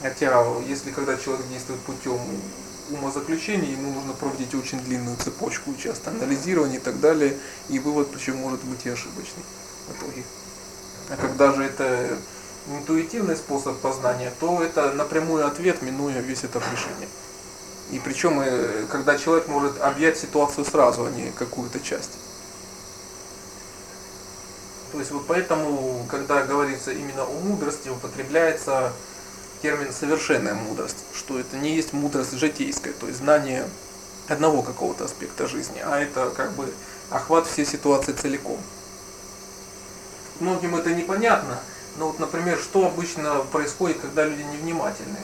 Хотя, 0.00 0.42
если 0.66 0.90
когда 0.90 1.18
человек 1.18 1.46
действует 1.48 1.80
путем 1.80 2.18
умозаключений, 2.88 3.72
ему 3.72 3.92
нужно 3.92 4.14
проводить 4.14 4.54
очень 4.54 4.80
длинную 4.80 5.18
цепочку, 5.18 5.74
часто 5.74 6.08
анализирования 6.08 6.78
и 6.78 6.80
так 6.80 6.98
далее, 6.98 7.36
и 7.68 7.78
вывод 7.78 8.10
причем 8.10 8.38
может 8.38 8.64
быть 8.64 8.86
и 8.86 8.88
ошибочный 8.88 9.44
в. 9.92 11.12
А 11.12 11.16
когда 11.16 11.52
же 11.52 11.64
это 11.64 12.18
интуитивный 12.68 13.36
способ 13.36 13.78
познания, 13.78 14.32
то 14.38 14.62
это 14.62 14.92
напрямую 14.92 15.46
ответ, 15.46 15.82
минуя 15.82 16.20
весь 16.20 16.44
этап 16.44 16.62
решения. 16.70 17.08
И 17.90 17.98
причем, 17.98 18.40
э, 18.40 18.86
когда 18.90 19.18
человек 19.18 19.48
может 19.48 19.80
объять 19.80 20.18
ситуацию 20.18 20.64
сразу, 20.64 21.04
а 21.04 21.10
не 21.10 21.30
какую-то 21.32 21.80
часть. 21.80 22.18
То 24.92 24.98
есть 24.98 25.10
вот 25.10 25.26
поэтому, 25.26 26.04
когда 26.10 26.42
говорится 26.42 26.92
именно 26.92 27.22
о 27.22 27.32
мудрости, 27.44 27.88
употребляется 27.88 28.92
термин 29.62 29.92
совершенная 29.92 30.54
мудрость, 30.54 31.04
что 31.14 31.38
это 31.38 31.56
не 31.56 31.74
есть 31.74 31.92
мудрость 31.92 32.32
житейская, 32.32 32.92
то 32.92 33.06
есть 33.06 33.18
знание 33.18 33.68
одного 34.28 34.62
какого-то 34.62 35.04
аспекта 35.04 35.46
жизни, 35.46 35.80
а 35.84 35.98
это 35.98 36.30
как 36.30 36.52
бы 36.52 36.72
охват 37.10 37.46
всей 37.46 37.66
ситуации 37.66 38.12
целиком. 38.12 38.58
Многим 40.40 40.74
это 40.74 40.90
непонятно, 40.90 41.60
но 41.98 42.08
вот, 42.08 42.18
например, 42.18 42.58
что 42.58 42.86
обычно 42.86 43.42
происходит, 43.52 44.00
когда 44.00 44.24
люди 44.24 44.40
невнимательны? 44.40 45.18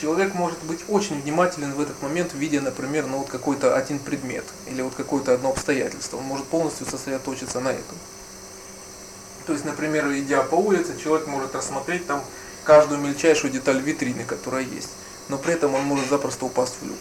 Человек 0.00 0.32
может 0.32 0.58
быть 0.62 0.80
очень 0.88 1.20
внимателен 1.20 1.74
в 1.74 1.80
этот 1.80 2.00
момент, 2.02 2.32
видя, 2.32 2.62
например, 2.62 3.06
на 3.06 3.18
вот 3.18 3.28
какой-то 3.28 3.76
один 3.76 3.98
предмет 3.98 4.44
или 4.66 4.80
вот 4.80 4.94
какое-то 4.94 5.34
одно 5.34 5.50
обстоятельство. 5.50 6.16
Он 6.16 6.24
может 6.24 6.46
полностью 6.46 6.86
сосредоточиться 6.86 7.60
на 7.60 7.70
этом. 7.70 7.98
То 9.46 9.52
есть, 9.52 9.66
например, 9.66 10.10
идя 10.14 10.42
по 10.42 10.54
улице, 10.54 10.98
человек 10.98 11.26
может 11.26 11.54
рассмотреть 11.54 12.06
там 12.06 12.24
каждую 12.64 13.00
мельчайшую 13.00 13.52
деталь 13.52 13.80
витрины, 13.80 14.24
которая 14.24 14.62
есть. 14.62 14.90
Но 15.28 15.36
при 15.36 15.54
этом 15.54 15.74
он 15.74 15.82
может 15.82 16.08
запросто 16.08 16.46
упасть 16.46 16.76
в 16.80 16.86
люк. 16.86 17.00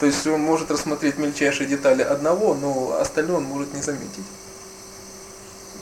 То 0.00 0.06
есть 0.06 0.26
он 0.26 0.40
может 0.40 0.70
рассмотреть 0.70 1.18
мельчайшие 1.18 1.68
детали 1.68 2.02
одного, 2.02 2.54
но 2.54 2.98
остальное 2.98 3.36
он 3.36 3.44
может 3.44 3.72
не 3.72 3.82
заметить. 3.82 4.24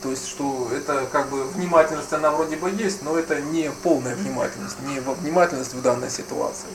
То 0.02 0.10
есть, 0.10 0.26
что 0.26 0.68
это 0.74 1.06
как 1.12 1.30
бы 1.30 1.44
внимательность, 1.44 2.12
она 2.12 2.32
вроде 2.32 2.56
бы 2.56 2.70
есть, 2.70 3.02
но 3.02 3.16
это 3.16 3.40
не 3.40 3.70
полная 3.82 4.16
внимательность, 4.16 4.76
не 4.80 4.98
внимательность 5.00 5.74
в 5.74 5.82
данной 5.82 6.10
ситуации. 6.10 6.70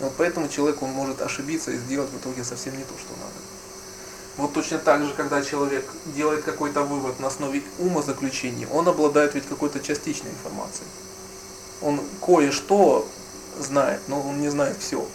Вот 0.00 0.14
поэтому 0.16 0.48
человек 0.48 0.82
он 0.82 0.90
может 0.90 1.20
ошибиться 1.20 1.70
и 1.70 1.76
сделать 1.76 2.10
в 2.10 2.18
итоге 2.18 2.42
совсем 2.42 2.76
не 2.76 2.84
то, 2.84 2.94
что 2.98 3.10
надо. 3.12 3.34
Вот 4.36 4.52
точно 4.52 4.78
так 4.78 5.04
же, 5.04 5.12
когда 5.14 5.42
человек 5.42 5.84
делает 6.06 6.42
какой-то 6.42 6.82
вывод 6.82 7.20
на 7.20 7.28
основе 7.28 7.62
ума 7.78 8.02
заключений, 8.02 8.66
он 8.72 8.88
обладает 8.88 9.34
ведь 9.34 9.46
какой-то 9.46 9.80
частичной 9.80 10.30
информацией. 10.30 10.88
Он 11.82 12.00
кое-что 12.24 13.06
знает, 13.60 14.00
но 14.08 14.20
он 14.20 14.40
не 14.40 14.48
знает 14.48 14.78
все. 14.80 15.06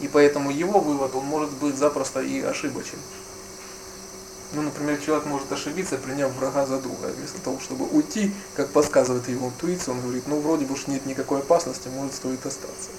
И 0.00 0.08
поэтому 0.08 0.50
его 0.50 0.80
вывод, 0.80 1.14
он 1.14 1.24
может 1.24 1.50
быть 1.54 1.76
запросто 1.76 2.20
и 2.20 2.40
ошибочен. 2.42 2.98
Ну, 4.52 4.62
например, 4.62 4.98
человек 4.98 5.26
может 5.26 5.52
ошибиться, 5.52 5.96
приняв 5.96 6.32
врага 6.32 6.66
за 6.66 6.80
друга. 6.80 7.06
Вместо 7.16 7.40
того, 7.40 7.60
чтобы 7.60 7.86
уйти, 7.86 8.32
как 8.56 8.70
подсказывает 8.70 9.28
его 9.28 9.48
интуиция, 9.48 9.92
он 9.92 10.00
говорит, 10.00 10.24
ну, 10.26 10.40
вроде 10.40 10.64
бы 10.64 10.74
уж 10.74 10.88
нет 10.88 11.06
никакой 11.06 11.40
опасности, 11.40 11.88
может, 11.88 12.14
стоит 12.14 12.44
остаться. 12.44 12.90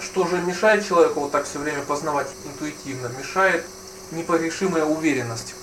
Что 0.00 0.26
же 0.26 0.40
мешает 0.42 0.86
человеку 0.86 1.20
вот 1.20 1.30
так 1.30 1.44
все 1.44 1.58
время 1.58 1.82
познавать 1.82 2.28
интуитивно? 2.46 3.10
Мешает 3.18 3.64
непогрешимая 4.12 4.84
уверенность 4.84 5.54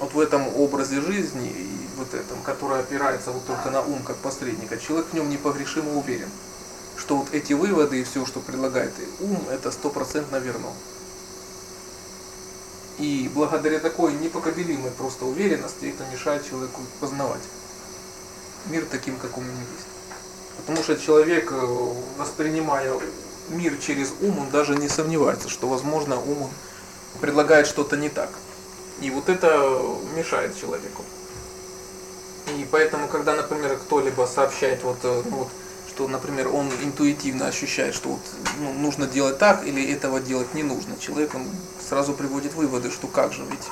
вот 0.00 0.14
в 0.14 0.20
этом 0.20 0.48
образе 0.56 1.00
жизни 1.00 1.48
и 1.48 1.88
вот 1.96 2.14
этом, 2.14 2.40
который 2.42 2.80
опирается 2.80 3.32
вот 3.32 3.46
только 3.46 3.70
на 3.70 3.82
ум 3.82 4.02
как 4.02 4.16
посредника. 4.16 4.78
Человек 4.78 5.08
в 5.10 5.14
нем 5.14 5.28
непогрешимо 5.28 5.94
уверен, 5.94 6.28
что 6.96 7.18
вот 7.18 7.28
эти 7.32 7.52
выводы 7.52 8.00
и 8.00 8.04
все, 8.04 8.24
что 8.24 8.40
предлагает 8.40 8.92
ум, 9.20 9.42
это 9.50 9.70
стопроцентно 9.70 10.36
верно. 10.36 10.68
И 12.98 13.30
благодаря 13.32 13.78
такой 13.78 14.12
непоколебимой 14.14 14.90
просто 14.90 15.24
уверенности 15.24 15.86
это 15.86 16.04
мешает 16.12 16.48
человеку 16.48 16.80
познавать 17.00 17.42
мир 18.66 18.84
таким, 18.90 19.16
как 19.16 19.36
он 19.38 19.44
есть. 19.44 19.86
Потому 20.56 20.82
что 20.82 20.96
человек, 20.96 21.50
э, 21.52 21.92
воспринимая 22.18 22.92
мир 23.48 23.76
через 23.78 24.12
ум, 24.20 24.38
он 24.40 24.50
даже 24.50 24.74
не 24.74 24.88
сомневается, 24.88 25.48
что, 25.48 25.68
возможно, 25.68 26.16
ум 26.20 26.50
предлагает 27.20 27.66
что-то 27.66 27.96
не 27.96 28.08
так. 28.08 28.30
И 29.00 29.10
вот 29.10 29.28
это 29.28 29.80
мешает 30.16 30.58
человеку. 30.60 31.04
И 32.48 32.66
поэтому, 32.70 33.08
когда, 33.08 33.34
например, 33.34 33.76
кто-либо 33.76 34.26
сообщает 34.26 34.82
вот, 34.82 34.98
э, 35.04 35.22
ну, 35.30 35.36
вот 35.38 35.48
что, 35.98 36.06
например, 36.06 36.46
он 36.54 36.70
интуитивно 36.84 37.48
ощущает, 37.48 37.92
что 37.92 38.10
вот, 38.10 38.20
ну, 38.60 38.72
нужно 38.72 39.08
делать 39.08 39.38
так 39.38 39.66
или 39.66 39.84
этого 39.92 40.20
делать 40.20 40.54
не 40.54 40.62
нужно. 40.62 40.96
Человек 40.96 41.34
он 41.34 41.44
сразу 41.88 42.12
приводит 42.12 42.54
выводы, 42.54 42.92
что 42.92 43.08
как 43.08 43.32
же, 43.32 43.42
ведь 43.50 43.66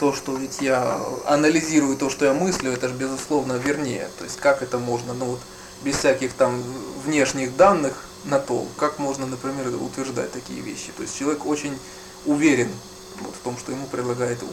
то, 0.00 0.12
что 0.12 0.34
ведь 0.34 0.60
я 0.60 1.00
анализирую 1.24 1.96
то, 1.96 2.10
что 2.10 2.24
я 2.24 2.34
мыслю, 2.34 2.72
это 2.72 2.88
же 2.88 2.94
безусловно 2.94 3.52
вернее. 3.52 4.08
То 4.18 4.24
есть 4.24 4.40
как 4.40 4.60
это 4.60 4.78
можно, 4.78 5.14
ну 5.14 5.26
вот 5.26 5.40
без 5.84 5.98
всяких 5.98 6.32
там 6.32 6.60
внешних 7.04 7.56
данных 7.56 8.06
на 8.24 8.40
то, 8.40 8.66
как 8.76 8.98
можно, 8.98 9.24
например, 9.26 9.68
утверждать 9.80 10.32
такие 10.32 10.60
вещи. 10.62 10.90
То 10.96 11.04
есть 11.04 11.16
человек 11.16 11.46
очень 11.46 11.78
уверен 12.26 12.72
вот, 13.20 13.36
в 13.36 13.38
том, 13.38 13.56
что 13.56 13.70
ему 13.70 13.86
предлагает 13.86 14.42
ум. 14.42 14.50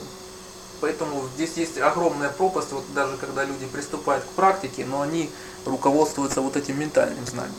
Поэтому 0.81 1.27
здесь 1.35 1.57
есть 1.57 1.77
огромная 1.77 2.29
пропасть, 2.29 2.71
вот 2.71 2.83
даже 2.93 3.17
когда 3.17 3.43
люди 3.43 3.65
приступают 3.65 4.23
к 4.23 4.27
практике, 4.29 4.85
но 4.85 5.01
они 5.01 5.29
руководствуются 5.65 6.41
вот 6.41 6.55
этим 6.55 6.79
ментальным 6.79 7.25
знанием. 7.25 7.55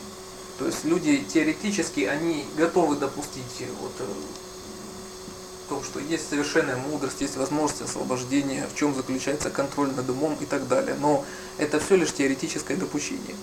То 0.59 0.67
есть 0.67 0.85
люди 0.85 1.19
теоретически, 1.19 2.00
они 2.00 2.47
готовы 2.57 2.97
допустить 2.97 3.67
вот, 3.81 3.93
э, 3.99 4.05
то, 5.71 5.83
что 5.83 6.00
есть 6.00 6.29
совершенная 6.29 6.77
мудрость, 6.77 7.21
есть 7.21 7.37
возможность 7.37 7.83
освобождения, 7.83 8.67
в 8.73 8.77
чем 8.77 8.95
заключается 8.95 9.50
контроль 9.50 9.93
над 9.93 10.09
умом 10.11 10.37
и 10.41 10.45
так 10.45 10.67
далее. 10.69 10.97
Но 11.00 11.25
это 11.59 11.79
все 11.79 11.97
лишь 11.97 12.12
теоретическое 12.12 12.77
допущение. 12.77 13.37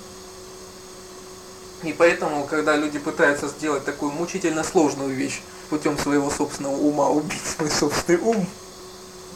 И 1.83 1.93
поэтому, 1.93 2.45
когда 2.45 2.75
люди 2.75 2.99
пытаются 2.99 3.47
сделать 3.47 3.85
такую 3.85 4.11
мучительно 4.11 4.63
сложную 4.63 5.13
вещь 5.15 5.41
путем 5.69 5.97
своего 5.97 6.29
собственного 6.29 6.75
ума, 6.75 7.09
убить 7.09 7.45
свой 7.45 7.69
собственный 7.69 8.19
ум, 8.19 8.47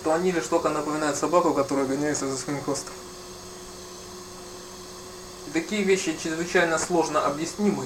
то 0.03 0.13
они 0.13 0.31
лишь 0.31 0.47
только 0.47 0.69
напоминают 0.69 1.17
собаку, 1.17 1.53
которая 1.53 1.85
гоняется 1.85 2.27
за 2.29 2.37
своим 2.37 2.61
хвостом. 2.61 2.93
Такие 5.53 5.83
вещи 5.83 6.17
чрезвычайно 6.21 6.77
сложно 6.77 7.25
объяснимы, 7.25 7.85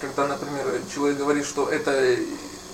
когда, 0.00 0.26
например, 0.26 0.80
человек 0.94 1.18
говорит, 1.18 1.44
что 1.44 1.68
это, 1.68 2.16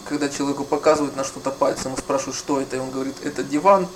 когда 0.07 0.29
человеку 0.29 0.65
показывают 0.65 1.17
на 1.17 1.25
что-то 1.25 1.51
пальцем 1.51 1.95
и 1.95 1.99
спрашивают, 1.99 2.37
что 2.37 2.61
это, 2.61 2.77
и 2.77 2.79
он 2.79 2.91
говорит, 2.91 3.15
это 3.25 3.43
диван, 3.43 3.89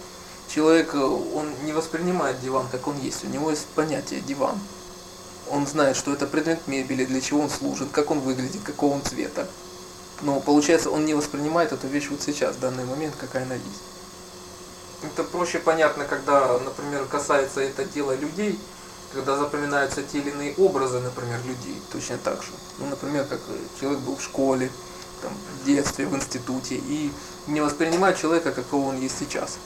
человек, 0.49 0.95
он 0.95 1.51
не 1.65 1.73
воспринимает 1.73 2.41
диван, 2.41 2.67
как 2.71 2.87
он 2.89 2.99
есть, 3.01 3.25
у 3.25 3.29
него 3.29 3.51
есть 3.51 3.67
понятие 3.75 4.21
диван. 4.21 4.59
Он 5.51 5.67
знает, 5.67 5.97
что 5.97 6.13
это 6.13 6.27
предмет 6.27 6.67
мебели, 6.67 7.05
для 7.05 7.21
чего 7.21 7.41
он 7.41 7.51
служит, 7.51 7.91
как 7.93 8.11
он 8.11 8.21
выглядит, 8.21 8.63
какого 8.63 8.95
он 8.95 9.03
цвета. 9.03 9.47
Но 10.23 10.41
получается, 10.41 10.89
он 10.89 11.05
не 11.05 11.15
воспринимает 11.15 11.73
эту 11.73 11.89
вещь 11.89 12.09
вот 12.09 12.23
сейчас, 12.23 12.57
в 12.57 12.61
данный 12.61 12.85
момент, 12.85 13.15
какая 13.21 13.43
она 13.43 13.57
есть. 13.57 13.92
Это 15.03 15.25
проще 15.25 15.59
понятно, 15.59 16.05
когда, 16.05 16.59
например, 16.59 17.05
касается 17.07 17.61
это 17.61 17.85
дела 17.85 18.15
людей, 18.15 18.59
когда 19.13 19.37
запоминаются 19.37 20.03
те 20.03 20.19
или 20.19 20.31
иные 20.31 20.55
образы, 20.57 21.01
например, 21.01 21.39
людей, 21.45 21.81
точно 21.93 22.19
так 22.19 22.43
же. 22.43 22.51
Ну, 22.79 22.87
например, 22.87 23.25
как 23.25 23.41
человек 23.79 24.01
был 24.01 24.17
в 24.17 24.23
школе, 24.23 24.71
там, 25.21 25.33
в 25.33 25.67
детстве, 25.67 26.07
в 26.07 26.15
институте, 26.15 26.77
и 26.77 27.13
не 27.47 27.61
воспринимает 27.61 28.19
человека, 28.19 28.53
какого 28.53 28.89
он 28.89 29.01
есть 29.01 29.19
сейчас. 29.19 29.59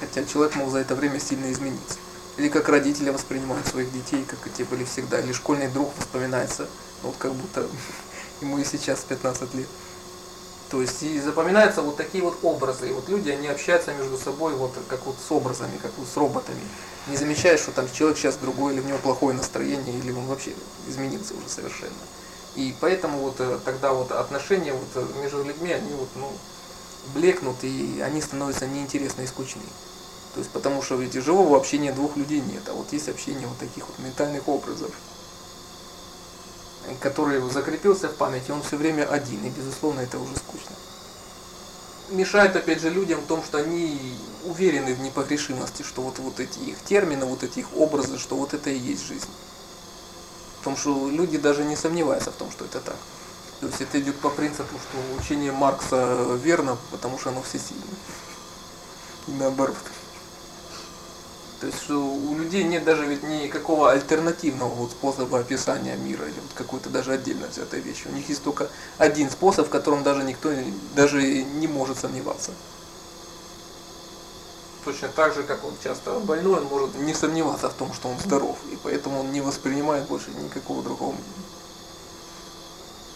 Хотя 0.00 0.24
человек 0.24 0.56
мог 0.56 0.70
за 0.70 0.78
это 0.78 0.94
время 0.94 1.20
сильно 1.20 1.52
измениться. 1.52 1.98
Или 2.36 2.48
как 2.48 2.68
родители 2.68 3.10
воспринимают 3.10 3.66
своих 3.66 3.92
детей, 3.92 4.24
как 4.24 4.38
те 4.52 4.64
были 4.64 4.84
всегда. 4.84 5.20
Или 5.20 5.32
школьный 5.32 5.68
друг 5.68 5.92
вспоминается, 5.98 6.66
вот 7.02 7.14
как 7.18 7.32
будто 7.32 7.66
ему 8.40 8.58
и 8.58 8.64
сейчас 8.64 9.00
15 9.00 9.54
лет. 9.54 9.68
То 10.70 10.80
есть 10.80 11.02
и 11.02 11.18
запоминаются 11.20 11.82
вот 11.82 11.96
такие 11.96 12.22
вот 12.22 12.38
образы. 12.42 12.88
И 12.88 12.92
вот 12.92 13.08
люди, 13.08 13.28
они 13.28 13.48
общаются 13.48 13.92
между 13.92 14.16
собой 14.16 14.54
вот 14.54 14.72
как 14.88 15.04
вот 15.04 15.16
с 15.16 15.32
образами, 15.32 15.76
как 15.82 15.90
вот 15.96 16.06
с 16.06 16.16
роботами. 16.16 16.60
Не 17.08 17.16
замечая, 17.16 17.56
что 17.58 17.72
там 17.72 17.90
человек 17.92 18.18
сейчас 18.18 18.36
другой, 18.36 18.74
или 18.74 18.80
у 18.80 18.84
него 18.84 18.98
плохое 18.98 19.36
настроение, 19.36 19.98
или 19.98 20.12
он 20.12 20.26
вообще 20.26 20.52
изменился 20.88 21.34
уже 21.34 21.48
совершенно. 21.48 21.92
И 22.54 22.74
поэтому 22.80 23.18
вот 23.18 23.36
э, 23.40 23.58
тогда 23.64 23.92
вот 23.92 24.12
отношения 24.12 24.72
вот 24.72 24.88
э, 24.94 25.20
между 25.20 25.42
людьми, 25.42 25.72
они 25.72 25.92
вот, 25.92 26.08
ну, 26.14 26.30
блекнут, 27.14 27.56
и 27.62 28.00
они 28.04 28.20
становятся 28.20 28.66
неинтересны 28.66 29.22
и 29.22 29.26
скучны. 29.26 29.62
То 30.34 30.38
есть 30.38 30.50
потому 30.50 30.82
что 30.82 30.94
ведь 30.94 31.14
живого 31.14 31.56
общения 31.56 31.92
двух 31.92 32.16
людей 32.16 32.40
нет, 32.40 32.62
а 32.68 32.74
вот 32.74 32.92
есть 32.92 33.08
общение 33.08 33.48
вот 33.48 33.58
таких 33.58 33.88
вот 33.88 33.98
ментальных 33.98 34.46
образов 34.46 34.92
который 37.00 37.40
закрепился 37.50 38.08
в 38.08 38.14
памяти, 38.14 38.50
он 38.50 38.62
все 38.62 38.76
время 38.76 39.08
один, 39.08 39.44
и 39.44 39.50
безусловно 39.50 40.00
это 40.00 40.18
уже 40.18 40.36
скучно. 40.36 40.76
Мешает 42.10 42.56
опять 42.56 42.80
же 42.80 42.90
людям 42.90 43.20
в 43.20 43.26
том, 43.26 43.42
что 43.44 43.58
они 43.58 44.16
уверены 44.44 44.94
в 44.94 45.00
непогрешимости, 45.00 45.82
что 45.82 46.02
вот, 46.02 46.18
вот 46.18 46.40
эти 46.40 46.58
их 46.58 46.78
термины, 46.84 47.24
вот 47.24 47.42
эти 47.44 47.60
их 47.60 47.76
образы, 47.76 48.18
что 48.18 48.36
вот 48.36 48.52
это 48.52 48.70
и 48.70 48.78
есть 48.78 49.06
жизнь. 49.06 49.28
В 50.60 50.64
том, 50.64 50.76
что 50.76 51.08
люди 51.08 51.38
даже 51.38 51.64
не 51.64 51.76
сомневаются 51.76 52.32
в 52.32 52.34
том, 52.34 52.50
что 52.50 52.64
это 52.64 52.80
так. 52.80 52.96
То 53.60 53.66
есть 53.66 53.80
это 53.80 54.00
идет 54.00 54.16
по 54.16 54.30
принципу, 54.30 54.74
что 54.78 55.22
учение 55.22 55.52
Маркса 55.52 56.38
верно, 56.42 56.78
потому 56.90 57.18
что 57.18 57.28
оно 57.28 57.42
всесильно. 57.42 57.84
И 59.28 59.32
наоборот. 59.32 59.76
То 61.60 61.66
есть 61.66 61.82
что 61.82 61.98
у 61.98 62.34
людей 62.38 62.64
нет 62.64 62.84
даже 62.84 63.04
ведь 63.04 63.22
никакого 63.22 63.90
альтернативного 63.90 64.70
вот 64.70 64.92
способа 64.92 65.40
описания 65.40 65.94
мира, 65.96 66.24
или 66.24 66.40
вот 66.40 66.52
какой-то 66.54 66.88
даже 66.88 67.12
отдельно 67.12 67.48
взятой 67.48 67.80
вещи. 67.80 68.08
У 68.08 68.12
них 68.12 68.26
есть 68.30 68.42
только 68.42 68.70
один 68.96 69.30
способ, 69.30 69.66
в 69.66 69.70
котором 69.70 70.02
даже 70.02 70.24
никто 70.24 70.50
даже 70.96 71.20
не 71.22 71.66
может 71.66 71.98
сомневаться. 71.98 72.52
Точно 74.86 75.08
так 75.08 75.34
же, 75.34 75.42
как 75.42 75.62
он 75.62 75.74
часто 75.84 76.18
больной, 76.20 76.60
он 76.60 76.64
может 76.64 76.94
не 76.96 77.12
сомневаться 77.12 77.68
в 77.68 77.74
том, 77.74 77.92
что 77.92 78.08
он 78.08 78.18
здоров, 78.18 78.56
и 78.72 78.78
поэтому 78.82 79.20
он 79.20 79.30
не 79.30 79.42
воспринимает 79.42 80.06
больше 80.06 80.30
никакого 80.30 80.82
другого 80.82 81.10
мнения. 81.10 81.26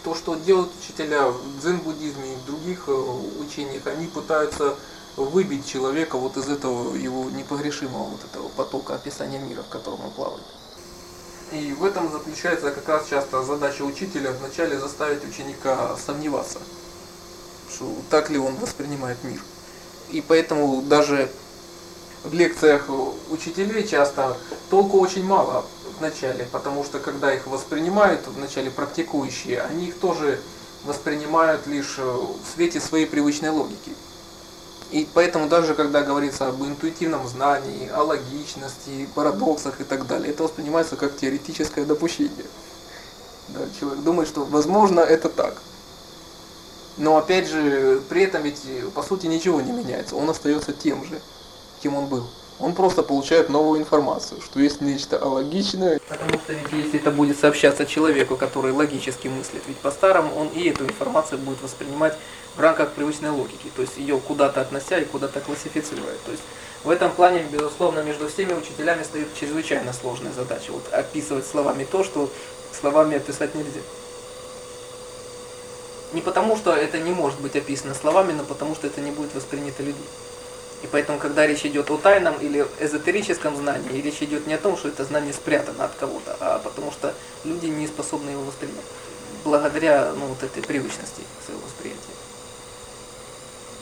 То, 0.03 0.13
что 0.13 0.35
делают 0.35 0.71
учителя 0.79 1.29
в 1.29 1.59
дзен-буддизме 1.61 2.33
и 2.33 2.35
в 2.35 2.45
других 2.45 2.83
э, 2.85 2.91
учениях, 2.91 3.87
они 3.87 4.05
пытаются 4.05 4.75
выбить 5.15 5.65
человека 5.65 6.17
вот 6.17 6.37
из 6.37 6.49
этого 6.49 6.95
его 6.95 7.29
непогрешимого 7.29 8.03
вот 8.03 8.19
этого 8.23 8.49
потока 8.49 8.95
описания 8.95 9.39
мира, 9.39 9.63
в 9.63 9.69
котором 9.69 10.03
он 10.05 10.11
плавает. 10.11 10.43
И 11.51 11.73
в 11.73 11.85
этом 11.85 12.11
заключается 12.11 12.71
как 12.71 12.87
раз 12.89 13.07
часто 13.07 13.43
задача 13.43 13.83
учителя 13.83 14.31
вначале 14.31 14.79
заставить 14.79 15.23
ученика 15.23 15.95
сомневаться, 15.97 16.59
что 17.69 17.93
так 18.09 18.29
ли 18.29 18.37
он 18.37 18.55
воспринимает 18.55 19.23
мир. 19.23 19.41
И 20.09 20.21
поэтому 20.21 20.81
даже 20.81 21.29
в 22.23 22.33
лекциях 22.33 22.89
учителей 23.29 23.87
часто 23.87 24.35
толку 24.69 24.99
очень 24.99 25.23
мало 25.23 25.65
в 25.97 26.01
начале, 26.01 26.47
потому 26.51 26.83
что 26.83 26.99
когда 26.99 27.33
их 27.33 27.47
воспринимают, 27.47 28.25
вначале 28.27 28.71
практикующие, 28.71 29.61
они 29.61 29.87
их 29.87 29.99
тоже 29.99 30.41
воспринимают 30.83 31.67
лишь 31.67 31.97
в 31.97 32.37
свете 32.53 32.79
своей 32.79 33.05
привычной 33.05 33.49
логики. 33.49 33.93
И 34.95 35.05
поэтому 35.13 35.49
даже 35.49 35.73
когда 35.75 36.03
говорится 36.03 36.47
об 36.47 36.63
интуитивном 36.63 37.27
знании, 37.27 37.89
о 37.89 38.03
логичности, 38.03 39.09
парадоксах 39.13 39.81
и 39.81 39.83
так 39.83 40.07
далее, 40.07 40.31
это 40.31 40.43
воспринимается 40.43 40.95
как 40.95 41.17
теоретическое 41.17 41.83
допущение. 41.83 42.45
Да, 43.49 43.59
человек 43.77 44.05
думает, 44.05 44.29
что 44.29 44.45
возможно 44.45 45.01
это 45.01 45.27
так. 45.27 45.61
Но 46.95 47.17
опять 47.17 47.49
же, 47.49 48.01
при 48.07 48.23
этом 48.23 48.43
ведь 48.43 48.61
по 48.93 49.03
сути 49.03 49.27
ничего 49.27 49.59
не 49.59 49.73
меняется, 49.73 50.15
он 50.15 50.29
остается 50.29 50.71
тем 50.71 51.03
же, 51.03 51.19
кем 51.83 51.95
он 51.95 52.05
был. 52.05 52.29
Он 52.59 52.73
просто 52.73 53.03
получает 53.03 53.49
новую 53.49 53.81
информацию, 53.81 54.41
что 54.41 54.59
есть 54.61 54.79
нечто 54.79 55.17
алогичное. 55.17 55.99
Потому 56.07 56.39
что 56.39 56.53
ведь 56.53 56.71
если 56.71 56.99
это 56.99 57.11
будет 57.11 57.37
сообщаться 57.37 57.85
человеку, 57.85 58.37
который 58.37 58.71
логически 58.71 59.27
мыслит, 59.27 59.61
ведь 59.67 59.77
по-старому 59.77 60.33
он 60.35 60.47
и 60.47 60.69
эту 60.69 60.85
информацию 60.85 61.39
будет 61.39 61.61
воспринимать 61.61 62.17
в 62.55 62.59
рамках 62.61 62.91
привычной 62.93 63.31
логики, 63.31 63.69
то 63.75 63.81
есть 63.81 63.97
ее 63.97 64.17
куда-то 64.19 64.61
относя 64.61 64.97
и 64.97 65.05
куда-то 65.05 65.41
классифицируя. 65.41 66.13
То 66.25 66.31
есть 66.31 66.43
в 66.85 66.89
этом 66.89 67.11
плане, 67.11 67.45
безусловно, 67.51 67.99
между 68.03 68.29
всеми 68.29 68.53
учителями 68.53 69.03
стоит 69.03 69.27
чрезвычайно 69.37 69.91
сложная 69.91 70.31
задача. 70.31 70.71
Вот 70.71 70.87
описывать 70.93 71.45
словами 71.45 71.83
то, 71.83 72.03
что 72.05 72.29
словами 72.79 73.17
описать 73.17 73.53
нельзя. 73.55 73.81
Не 76.13 76.21
потому, 76.21 76.55
что 76.55 76.73
это 76.73 76.99
не 76.99 77.11
может 77.11 77.41
быть 77.41 77.57
описано 77.57 77.93
словами, 77.93 78.31
но 78.31 78.43
потому, 78.43 78.75
что 78.75 78.87
это 78.87 79.01
не 79.01 79.11
будет 79.11 79.35
воспринято 79.35 79.83
людьми. 79.83 80.05
И 80.83 80.87
поэтому, 80.87 81.17
когда 81.17 81.47
речь 81.47 81.65
идет 81.65 81.89
о 81.89 81.97
тайном 81.97 82.37
или 82.39 82.65
эзотерическом 82.79 83.55
знании, 83.55 84.01
речь 84.01 84.21
идет 84.21 84.45
не 84.45 84.53
о 84.53 84.57
том, 84.57 84.77
что 84.77 84.89
это 84.89 85.03
знание 85.03 85.33
спрятано 85.33 85.85
от 85.85 85.95
кого-то, 85.95 86.37
а 86.39 86.59
потому 86.59 86.91
что 86.91 87.13
люди 87.43 87.67
не 87.67 87.87
способны 87.87 88.31
его 88.31 88.43
воспринять. 88.43 88.85
Благодаря 89.43 90.13
ну, 90.13 90.27
вот 90.27 90.43
этой 90.43 90.61
привычности 90.61 91.21
своего 91.45 91.63
восприятия. 91.65 91.99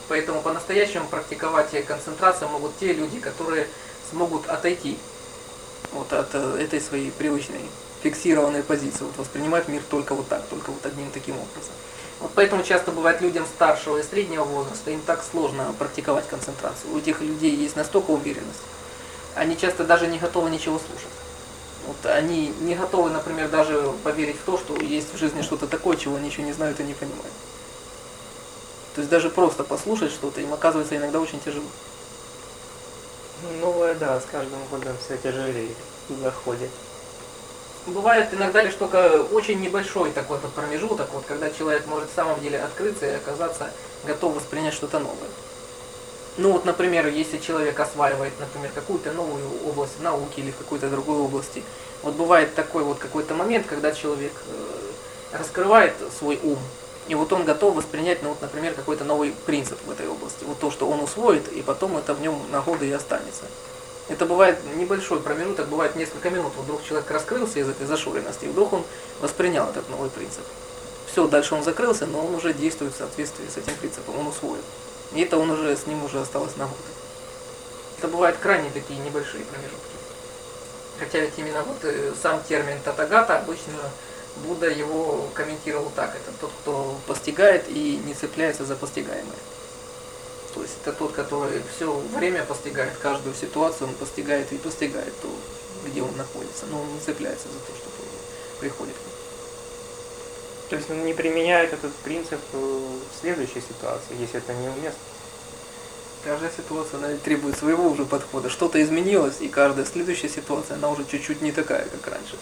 Поэтому 0.08 0.42
по-настоящему 0.42 1.08
практиковать 1.08 1.72
концентрацию 1.86 2.50
могут 2.50 2.78
те 2.78 2.94
люди, 2.94 3.20
которые 3.20 3.68
смогут 4.10 4.48
отойти 4.48 4.98
вот 5.92 6.12
от 6.14 6.30
э, 6.34 6.58
этой 6.62 6.82
своей 6.82 7.12
привычной 7.12 7.62
фиксированной 8.04 8.64
позиции, 8.64 9.06
вот 9.06 9.18
воспринимать 9.18 9.68
мир 9.68 9.82
только 9.90 10.14
вот 10.14 10.28
так, 10.28 10.46
только 10.48 10.72
вот 10.72 10.86
одним 10.86 11.10
таким 11.12 11.36
образом. 11.36 11.74
Вот 12.24 12.32
поэтому 12.36 12.64
часто 12.64 12.92
бывает 12.92 13.20
людям 13.20 13.46
старшего 13.46 13.98
и 13.98 14.04
среднего 14.04 14.46
возраста, 14.46 14.92
им 14.92 15.02
так 15.02 15.22
сложно 15.30 15.76
практиковать 15.78 16.26
концентрацию. 16.26 16.94
У 16.94 16.98
этих 16.98 17.20
людей 17.20 17.54
есть 17.54 17.76
настолько 17.76 18.12
уверенность, 18.12 18.62
они 19.36 19.58
часто 19.58 19.84
даже 19.84 20.08
не 20.08 20.20
готовы 20.20 20.50
ничего 20.50 20.80
слушать. 20.80 21.12
Вот 21.86 22.06
они 22.10 22.54
не 22.62 22.76
готовы, 22.76 23.10
например, 23.10 23.50
даже 23.50 23.92
поверить 24.06 24.38
в 24.38 24.46
то, 24.46 24.58
что 24.58 24.74
есть 24.78 25.14
в 25.14 25.18
жизни 25.18 25.42
что-то 25.42 25.68
такое, 25.68 25.98
чего 25.98 26.16
они 26.16 26.30
еще 26.30 26.44
не 26.44 26.54
знают 26.54 26.80
и 26.80 26.84
не 26.84 26.94
понимают. 26.94 27.34
То 28.96 29.02
есть 29.02 29.10
даже 29.10 29.30
просто 29.30 29.66
послушать 29.66 30.14
что-то 30.14 30.40
им 30.40 30.54
оказывается 30.54 30.96
иногда 30.96 31.20
очень 31.20 31.42
тяжело. 31.42 31.68
Новое, 33.60 33.96
да, 33.96 34.22
с 34.22 34.24
каждым 34.32 34.60
годом 34.72 34.96
все 35.04 35.18
тяжелее 35.18 35.76
заходит. 36.22 36.70
Бывает 37.86 38.30
иногда 38.34 38.64
лишь 38.64 38.76
только 38.76 39.24
очень 39.32 39.60
небольшой 39.60 40.12
такой 40.12 40.38
вот 40.40 40.54
промежуток, 40.54 41.10
вот 41.14 41.26
когда 41.28 41.50
человек 41.50 41.86
может 41.88 42.10
в 42.10 42.16
самом 42.16 42.40
деле 42.40 42.60
открыться 42.62 43.06
и 43.06 43.16
оказаться 43.16 43.72
готов 44.06 44.36
воспринять 44.36 44.74
что-то 44.74 45.00
новое. 45.00 45.30
Ну 46.38 46.54
вот, 46.54 46.66
например, 46.66 47.08
если 47.08 47.38
человек 47.38 47.80
осваивает, 47.80 48.34
например, 48.40 48.72
какую-то 48.74 49.12
новую 49.12 49.46
область 49.68 50.00
науки 50.00 50.40
или 50.40 50.52
в 50.52 50.58
какой-то 50.58 50.90
другой 50.90 51.18
области, 51.18 51.62
вот 52.02 52.16
бывает 52.16 52.56
такой 52.56 52.84
вот 52.84 53.00
какой-то 53.00 53.36
момент, 53.36 53.68
когда 53.68 53.92
человек 53.92 54.34
э, 54.48 55.38
раскрывает 55.38 55.94
свой 56.18 56.40
ум, 56.42 56.58
и 57.10 57.16
вот 57.16 57.34
он 57.34 57.44
готов 57.44 57.76
воспринять, 57.76 58.24
ну 58.24 58.30
вот, 58.30 58.42
например, 58.42 58.74
какой-то 58.74 59.04
новый 59.04 59.36
принцип 59.46 59.78
в 59.86 59.92
этой 59.92 60.08
области. 60.08 60.46
Вот 60.46 60.58
то, 60.60 60.72
что 60.72 60.88
он 60.88 61.02
усвоит, 61.02 61.52
и 61.52 61.62
потом 61.62 61.98
это 61.98 62.14
в 62.14 62.22
нем 62.22 62.40
на 62.50 62.62
годы 62.62 62.88
и 62.88 62.92
останется. 62.94 63.44
Это 64.10 64.26
бывает 64.26 64.58
небольшой 64.76 65.22
промежуток, 65.22 65.70
бывает 65.70 65.96
несколько 65.96 66.30
минут. 66.30 66.54
Вдруг 66.58 66.84
человек 66.84 67.10
раскрылся 67.10 67.60
из 67.60 67.70
этой 67.70 67.88
зашоренности, 67.88 68.46
и 68.46 68.50
вдруг 68.50 68.74
он 68.74 68.84
воспринял 69.22 69.70
этот 69.70 69.90
новый 69.90 70.10
принцип. 70.10 70.44
Все, 71.12 71.28
дальше 71.28 71.56
он 71.56 71.64
закрылся, 71.64 72.06
но 72.06 72.26
он 72.26 72.36
уже 72.36 72.54
действует 72.54 72.94
в 72.94 72.98
соответствии 72.98 73.48
с 73.48 73.58
этим 73.58 73.76
принципом, 73.76 74.20
он 74.20 74.28
усвоил. 74.28 74.64
И 75.14 75.22
это 75.22 75.38
он 75.38 75.52
уже, 75.52 75.76
с 75.78 75.86
ним 75.86 76.04
уже 76.04 76.20
осталось 76.20 76.56
на 76.58 76.66
годы. 76.66 76.78
Это 78.00 78.08
бывают 78.08 78.38
крайне 78.38 78.70
такие 78.72 79.00
небольшие 79.00 79.46
промежутки. 79.46 79.80
Хотя 81.00 81.20
ведь 81.20 81.34
именно 81.38 81.62
вот 81.64 81.78
э, 81.84 82.14
сам 82.22 82.42
термин 82.44 82.78
татагата 82.84 83.38
обычно 83.38 83.74
Будда 84.38 84.68
его 84.68 85.30
комментировал 85.34 85.92
так. 85.96 86.16
Это 86.16 86.36
тот, 86.40 86.52
кто 86.62 86.98
постигает 87.08 87.66
и 87.70 88.02
не 88.04 88.14
цепляется 88.14 88.66
за 88.66 88.76
постигаемое. 88.76 89.38
То 90.54 90.62
есть 90.62 90.76
это 90.82 90.94
тот, 90.94 91.14
который 91.14 91.62
все 91.76 91.92
время 92.16 92.44
постигает 92.44 92.96
каждую 92.98 93.34
ситуацию, 93.36 93.88
он 93.88 93.96
постигает 93.96 94.52
и 94.52 94.58
постигает 94.58 95.14
то, 95.22 95.30
где 95.86 96.02
он 96.02 96.16
находится, 96.16 96.66
но 96.68 96.82
он 96.82 96.94
не 96.94 97.00
цепляется 97.00 97.48
за 97.48 97.60
то, 97.60 97.76
что 97.76 97.90
приходит. 98.60 98.96
То 100.70 100.78
есть 100.78 100.90
он 100.90 101.06
не 101.06 101.14
применяет 101.14 101.74
этот 101.74 101.94
принцип 101.96 102.40
э, 102.54 102.58
в 102.58 103.20
следующей 103.20 103.62
ситуации, 103.62 104.16
если 104.20 104.38
это 104.38 104.54
неуместно. 104.54 105.00
Каждая 106.24 106.52
ситуация 106.56 106.98
она 107.00 107.18
требует 107.18 107.58
своего 107.58 107.90
уже 107.90 108.06
подхода. 108.06 108.50
Что-то 108.50 108.82
изменилось, 108.82 109.42
и 109.42 109.50
каждая 109.50 109.86
следующая 109.86 110.30
ситуация, 110.30 110.78
она 110.78 110.90
уже 110.90 111.04
чуть-чуть 111.06 111.42
не 111.42 111.52
такая, 111.52 111.86
как 111.86 112.08
раньше. 112.14 112.38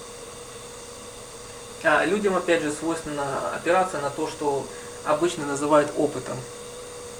А 1.83 2.05
людям, 2.05 2.35
опять 2.35 2.61
же, 2.61 2.71
свойственно 2.71 3.55
опираться 3.55 3.99
на 3.99 4.11
то, 4.11 4.27
что 4.27 4.67
обычно 5.03 5.47
называют 5.47 5.91
опытом. 5.97 6.37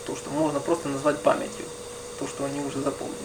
То, 0.06 0.16
что 0.16 0.30
можно 0.30 0.60
просто 0.60 0.90
назвать 0.90 1.20
памятью. 1.22 1.66
То, 2.20 2.28
что 2.28 2.46
они 2.46 2.60
уже 2.62 2.82
запомнили. 2.82 3.18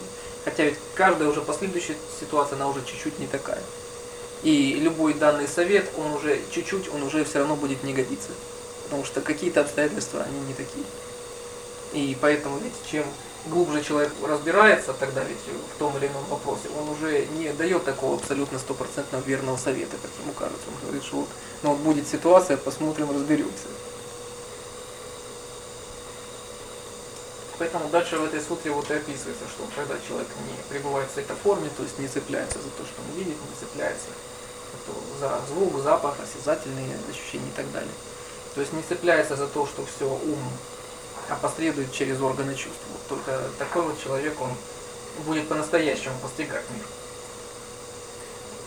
Хотя 0.44 0.64
ведь 0.64 0.78
каждая 0.94 1.28
уже 1.28 1.42
последующая 1.42 1.96
ситуация, 2.20 2.56
она 2.56 2.68
уже 2.68 2.84
чуть-чуть 2.84 3.18
не 3.18 3.26
такая. 3.26 3.62
И 4.42 4.74
любой 4.74 5.14
данный 5.14 5.48
совет, 5.48 5.90
он 5.98 6.12
уже 6.12 6.40
чуть-чуть, 6.50 6.92
он 6.94 7.02
уже 7.02 7.24
все 7.24 7.40
равно 7.40 7.56
будет 7.56 7.82
не 7.82 7.92
годиться. 7.94 8.30
Потому 8.84 9.04
что 9.04 9.20
какие-то 9.20 9.62
обстоятельства, 9.62 10.22
они 10.22 10.38
не 10.40 10.54
такие. 10.54 10.84
И 11.92 12.16
поэтому 12.20 12.58
ведь 12.58 12.74
чем 12.90 13.04
глубже 13.46 13.82
человек 13.82 14.12
разбирается 14.22 14.92
тогда 14.92 15.22
ведь 15.24 15.38
в 15.74 15.78
том 15.78 15.96
или 15.96 16.06
ином 16.06 16.24
вопросе, 16.28 16.68
он 16.78 16.88
уже 16.90 17.26
не 17.38 17.52
дает 17.52 17.84
такого 17.84 18.16
абсолютно 18.16 18.58
стопроцентно 18.58 19.22
верного 19.24 19.56
совета, 19.56 19.96
как 20.02 20.10
ему 20.22 20.32
кажется. 20.32 20.66
Он 20.68 20.80
говорит, 20.82 21.04
что 21.04 21.16
вот, 21.16 21.28
ну 21.62 21.70
вот 21.70 21.78
будет 21.78 22.08
ситуация, 22.08 22.56
посмотрим, 22.56 23.10
разберемся. 23.10 23.68
Поэтому 27.58 27.88
дальше 27.88 28.18
в 28.18 28.24
этой 28.24 28.40
сутре 28.40 28.70
вот 28.70 28.90
и 28.90 28.94
описывается, 28.94 29.44
что 29.48 29.66
когда 29.74 29.96
человек 30.06 30.28
не 30.46 30.62
пребывает 30.68 31.08
в 31.08 31.16
этой 31.16 31.36
форме, 31.36 31.70
то 31.76 31.82
есть 31.82 31.98
не 31.98 32.06
цепляется 32.06 32.58
за 32.58 32.68
то, 32.70 32.84
что 32.84 33.00
он 33.00 33.18
видит, 33.18 33.36
не 33.36 33.66
цепляется 33.66 34.08
за 35.18 35.40
звук, 35.48 35.82
запах, 35.82 36.16
осязательные 36.20 36.98
ощущения 37.08 37.48
и 37.48 37.56
так 37.56 37.70
далее. 37.72 37.92
То 38.54 38.60
есть 38.60 38.72
не 38.74 38.82
цепляется 38.82 39.36
за 39.36 39.46
то, 39.46 39.66
что 39.66 39.86
все 39.86 40.06
ум 40.06 40.38
опосредует 41.30 41.92
через 41.92 42.20
органы 42.20 42.54
чувств. 42.54 42.82
Вот 42.92 43.18
только 43.18 43.42
такой 43.58 43.82
вот 43.82 44.02
человек, 44.02 44.38
он 44.40 44.50
будет 45.24 45.48
по-настоящему 45.48 46.18
постигать 46.18 46.64
мир. 46.70 46.84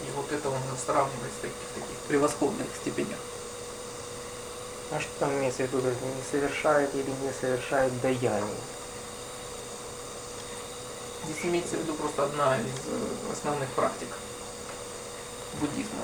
И 0.07 0.11
вот 0.15 0.31
это 0.31 0.49
он 0.49 0.57
сравнивает 0.83 1.31
в 1.37 1.41
таких, 1.41 1.55
таких 1.75 1.97
превосходных 2.07 2.67
степенях. 2.81 3.19
А 4.91 4.99
что 4.99 5.09
там 5.19 5.31
имеется 5.37 5.63
в 5.63 5.67
виду, 5.67 5.87
не 5.87 6.23
совершает 6.31 6.93
или 6.95 7.11
не 7.21 7.31
совершает 7.39 8.01
даяние? 8.01 8.55
Здесь 11.29 11.45
имеется 11.45 11.75
в 11.75 11.81
виду 11.81 11.93
просто 11.93 12.23
одна 12.23 12.57
из 12.57 12.65
э, 12.87 13.31
основных 13.31 13.69
практик 13.69 14.07
буддизма, 15.61 15.99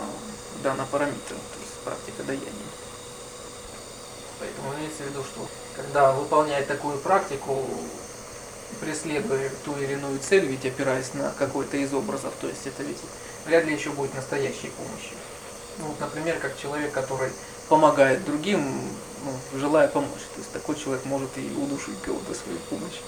дана 0.62 0.86
парамита, 0.92 1.30
то 1.30 1.60
есть 1.62 1.74
практика 1.84 2.22
даяния. 2.22 2.52
Поэтому 4.40 4.76
имеется 4.76 5.02
в 5.02 5.08
виду, 5.08 5.24
что 5.24 5.48
когда 5.76 6.12
выполняет 6.12 6.68
такую 6.68 7.00
практику, 7.00 7.66
преследуя 8.80 9.50
ту 9.64 9.76
или 9.78 9.94
иную 9.94 10.20
цель, 10.20 10.46
ведь 10.46 10.64
опираясь 10.64 11.16
на 11.16 11.32
какой-то 11.32 11.78
из 11.78 11.92
образов, 11.92 12.34
то 12.40 12.48
есть 12.48 12.68
это 12.68 12.84
ведь 12.84 13.00
вряд 13.48 13.66
ли 13.66 13.74
еще 13.74 13.90
будет 13.90 14.14
настоящей 14.14 14.70
помощью. 14.70 15.18
Ну, 15.80 15.88
вот, 15.88 16.00
например, 16.00 16.38
как 16.40 16.56
человек, 16.56 16.92
который 16.92 17.32
помогает 17.68 18.24
другим, 18.26 18.62
ну, 19.24 19.60
желая 19.60 19.88
помочь. 19.88 20.22
То 20.36 20.40
есть 20.40 20.52
такой 20.52 20.76
человек 20.76 21.04
может 21.06 21.36
и 21.38 21.52
удушить 21.58 22.00
кого-то 22.04 22.36
своей 22.36 22.60
помощью. 22.70 23.02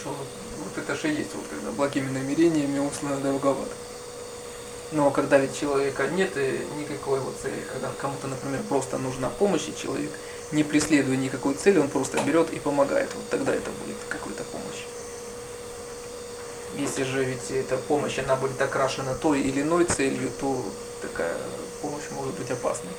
Что 0.00 0.10
вот, 0.10 0.26
вот 0.64 0.78
это 0.78 0.94
же 0.94 1.08
есть, 1.08 1.34
вот 1.34 1.44
когда 1.50 1.70
благими 1.72 2.10
намерениями 2.10 2.78
условно 2.78 3.20
долговато. 3.20 3.72
Но 4.90 5.10
когда 5.10 5.38
ведь 5.38 5.58
человека 5.58 6.08
нет 6.08 6.36
и 6.36 6.60
никакой 6.78 7.20
вот 7.20 7.36
цели, 7.42 7.62
когда 7.72 7.90
кому-то, 8.00 8.26
например, 8.26 8.62
просто 8.68 8.96
нужна 8.96 9.28
помощь, 9.28 9.68
и 9.68 9.76
человек, 9.76 10.10
не 10.50 10.64
преследуя 10.64 11.16
никакой 11.16 11.54
цели, 11.54 11.78
он 11.78 11.88
просто 11.88 12.18
берет 12.22 12.50
и 12.52 12.58
помогает, 12.58 13.10
вот 13.14 13.28
тогда 13.28 13.54
это 13.54 13.70
будет 13.84 13.96
какая-то 14.08 14.44
помощь. 14.44 14.86
Если 16.76 17.02
же 17.02 17.24
ведь 17.24 17.50
эта 17.50 17.76
помощь, 17.76 18.18
она 18.18 18.36
будет 18.36 18.60
окрашена 18.62 19.14
той 19.14 19.40
или 19.40 19.62
иной 19.62 19.84
целью, 19.84 20.30
то 20.40 20.64
такая 21.02 21.36
помощь 21.82 22.04
может 22.12 22.34
быть 22.34 22.50
опасной. 22.50 22.92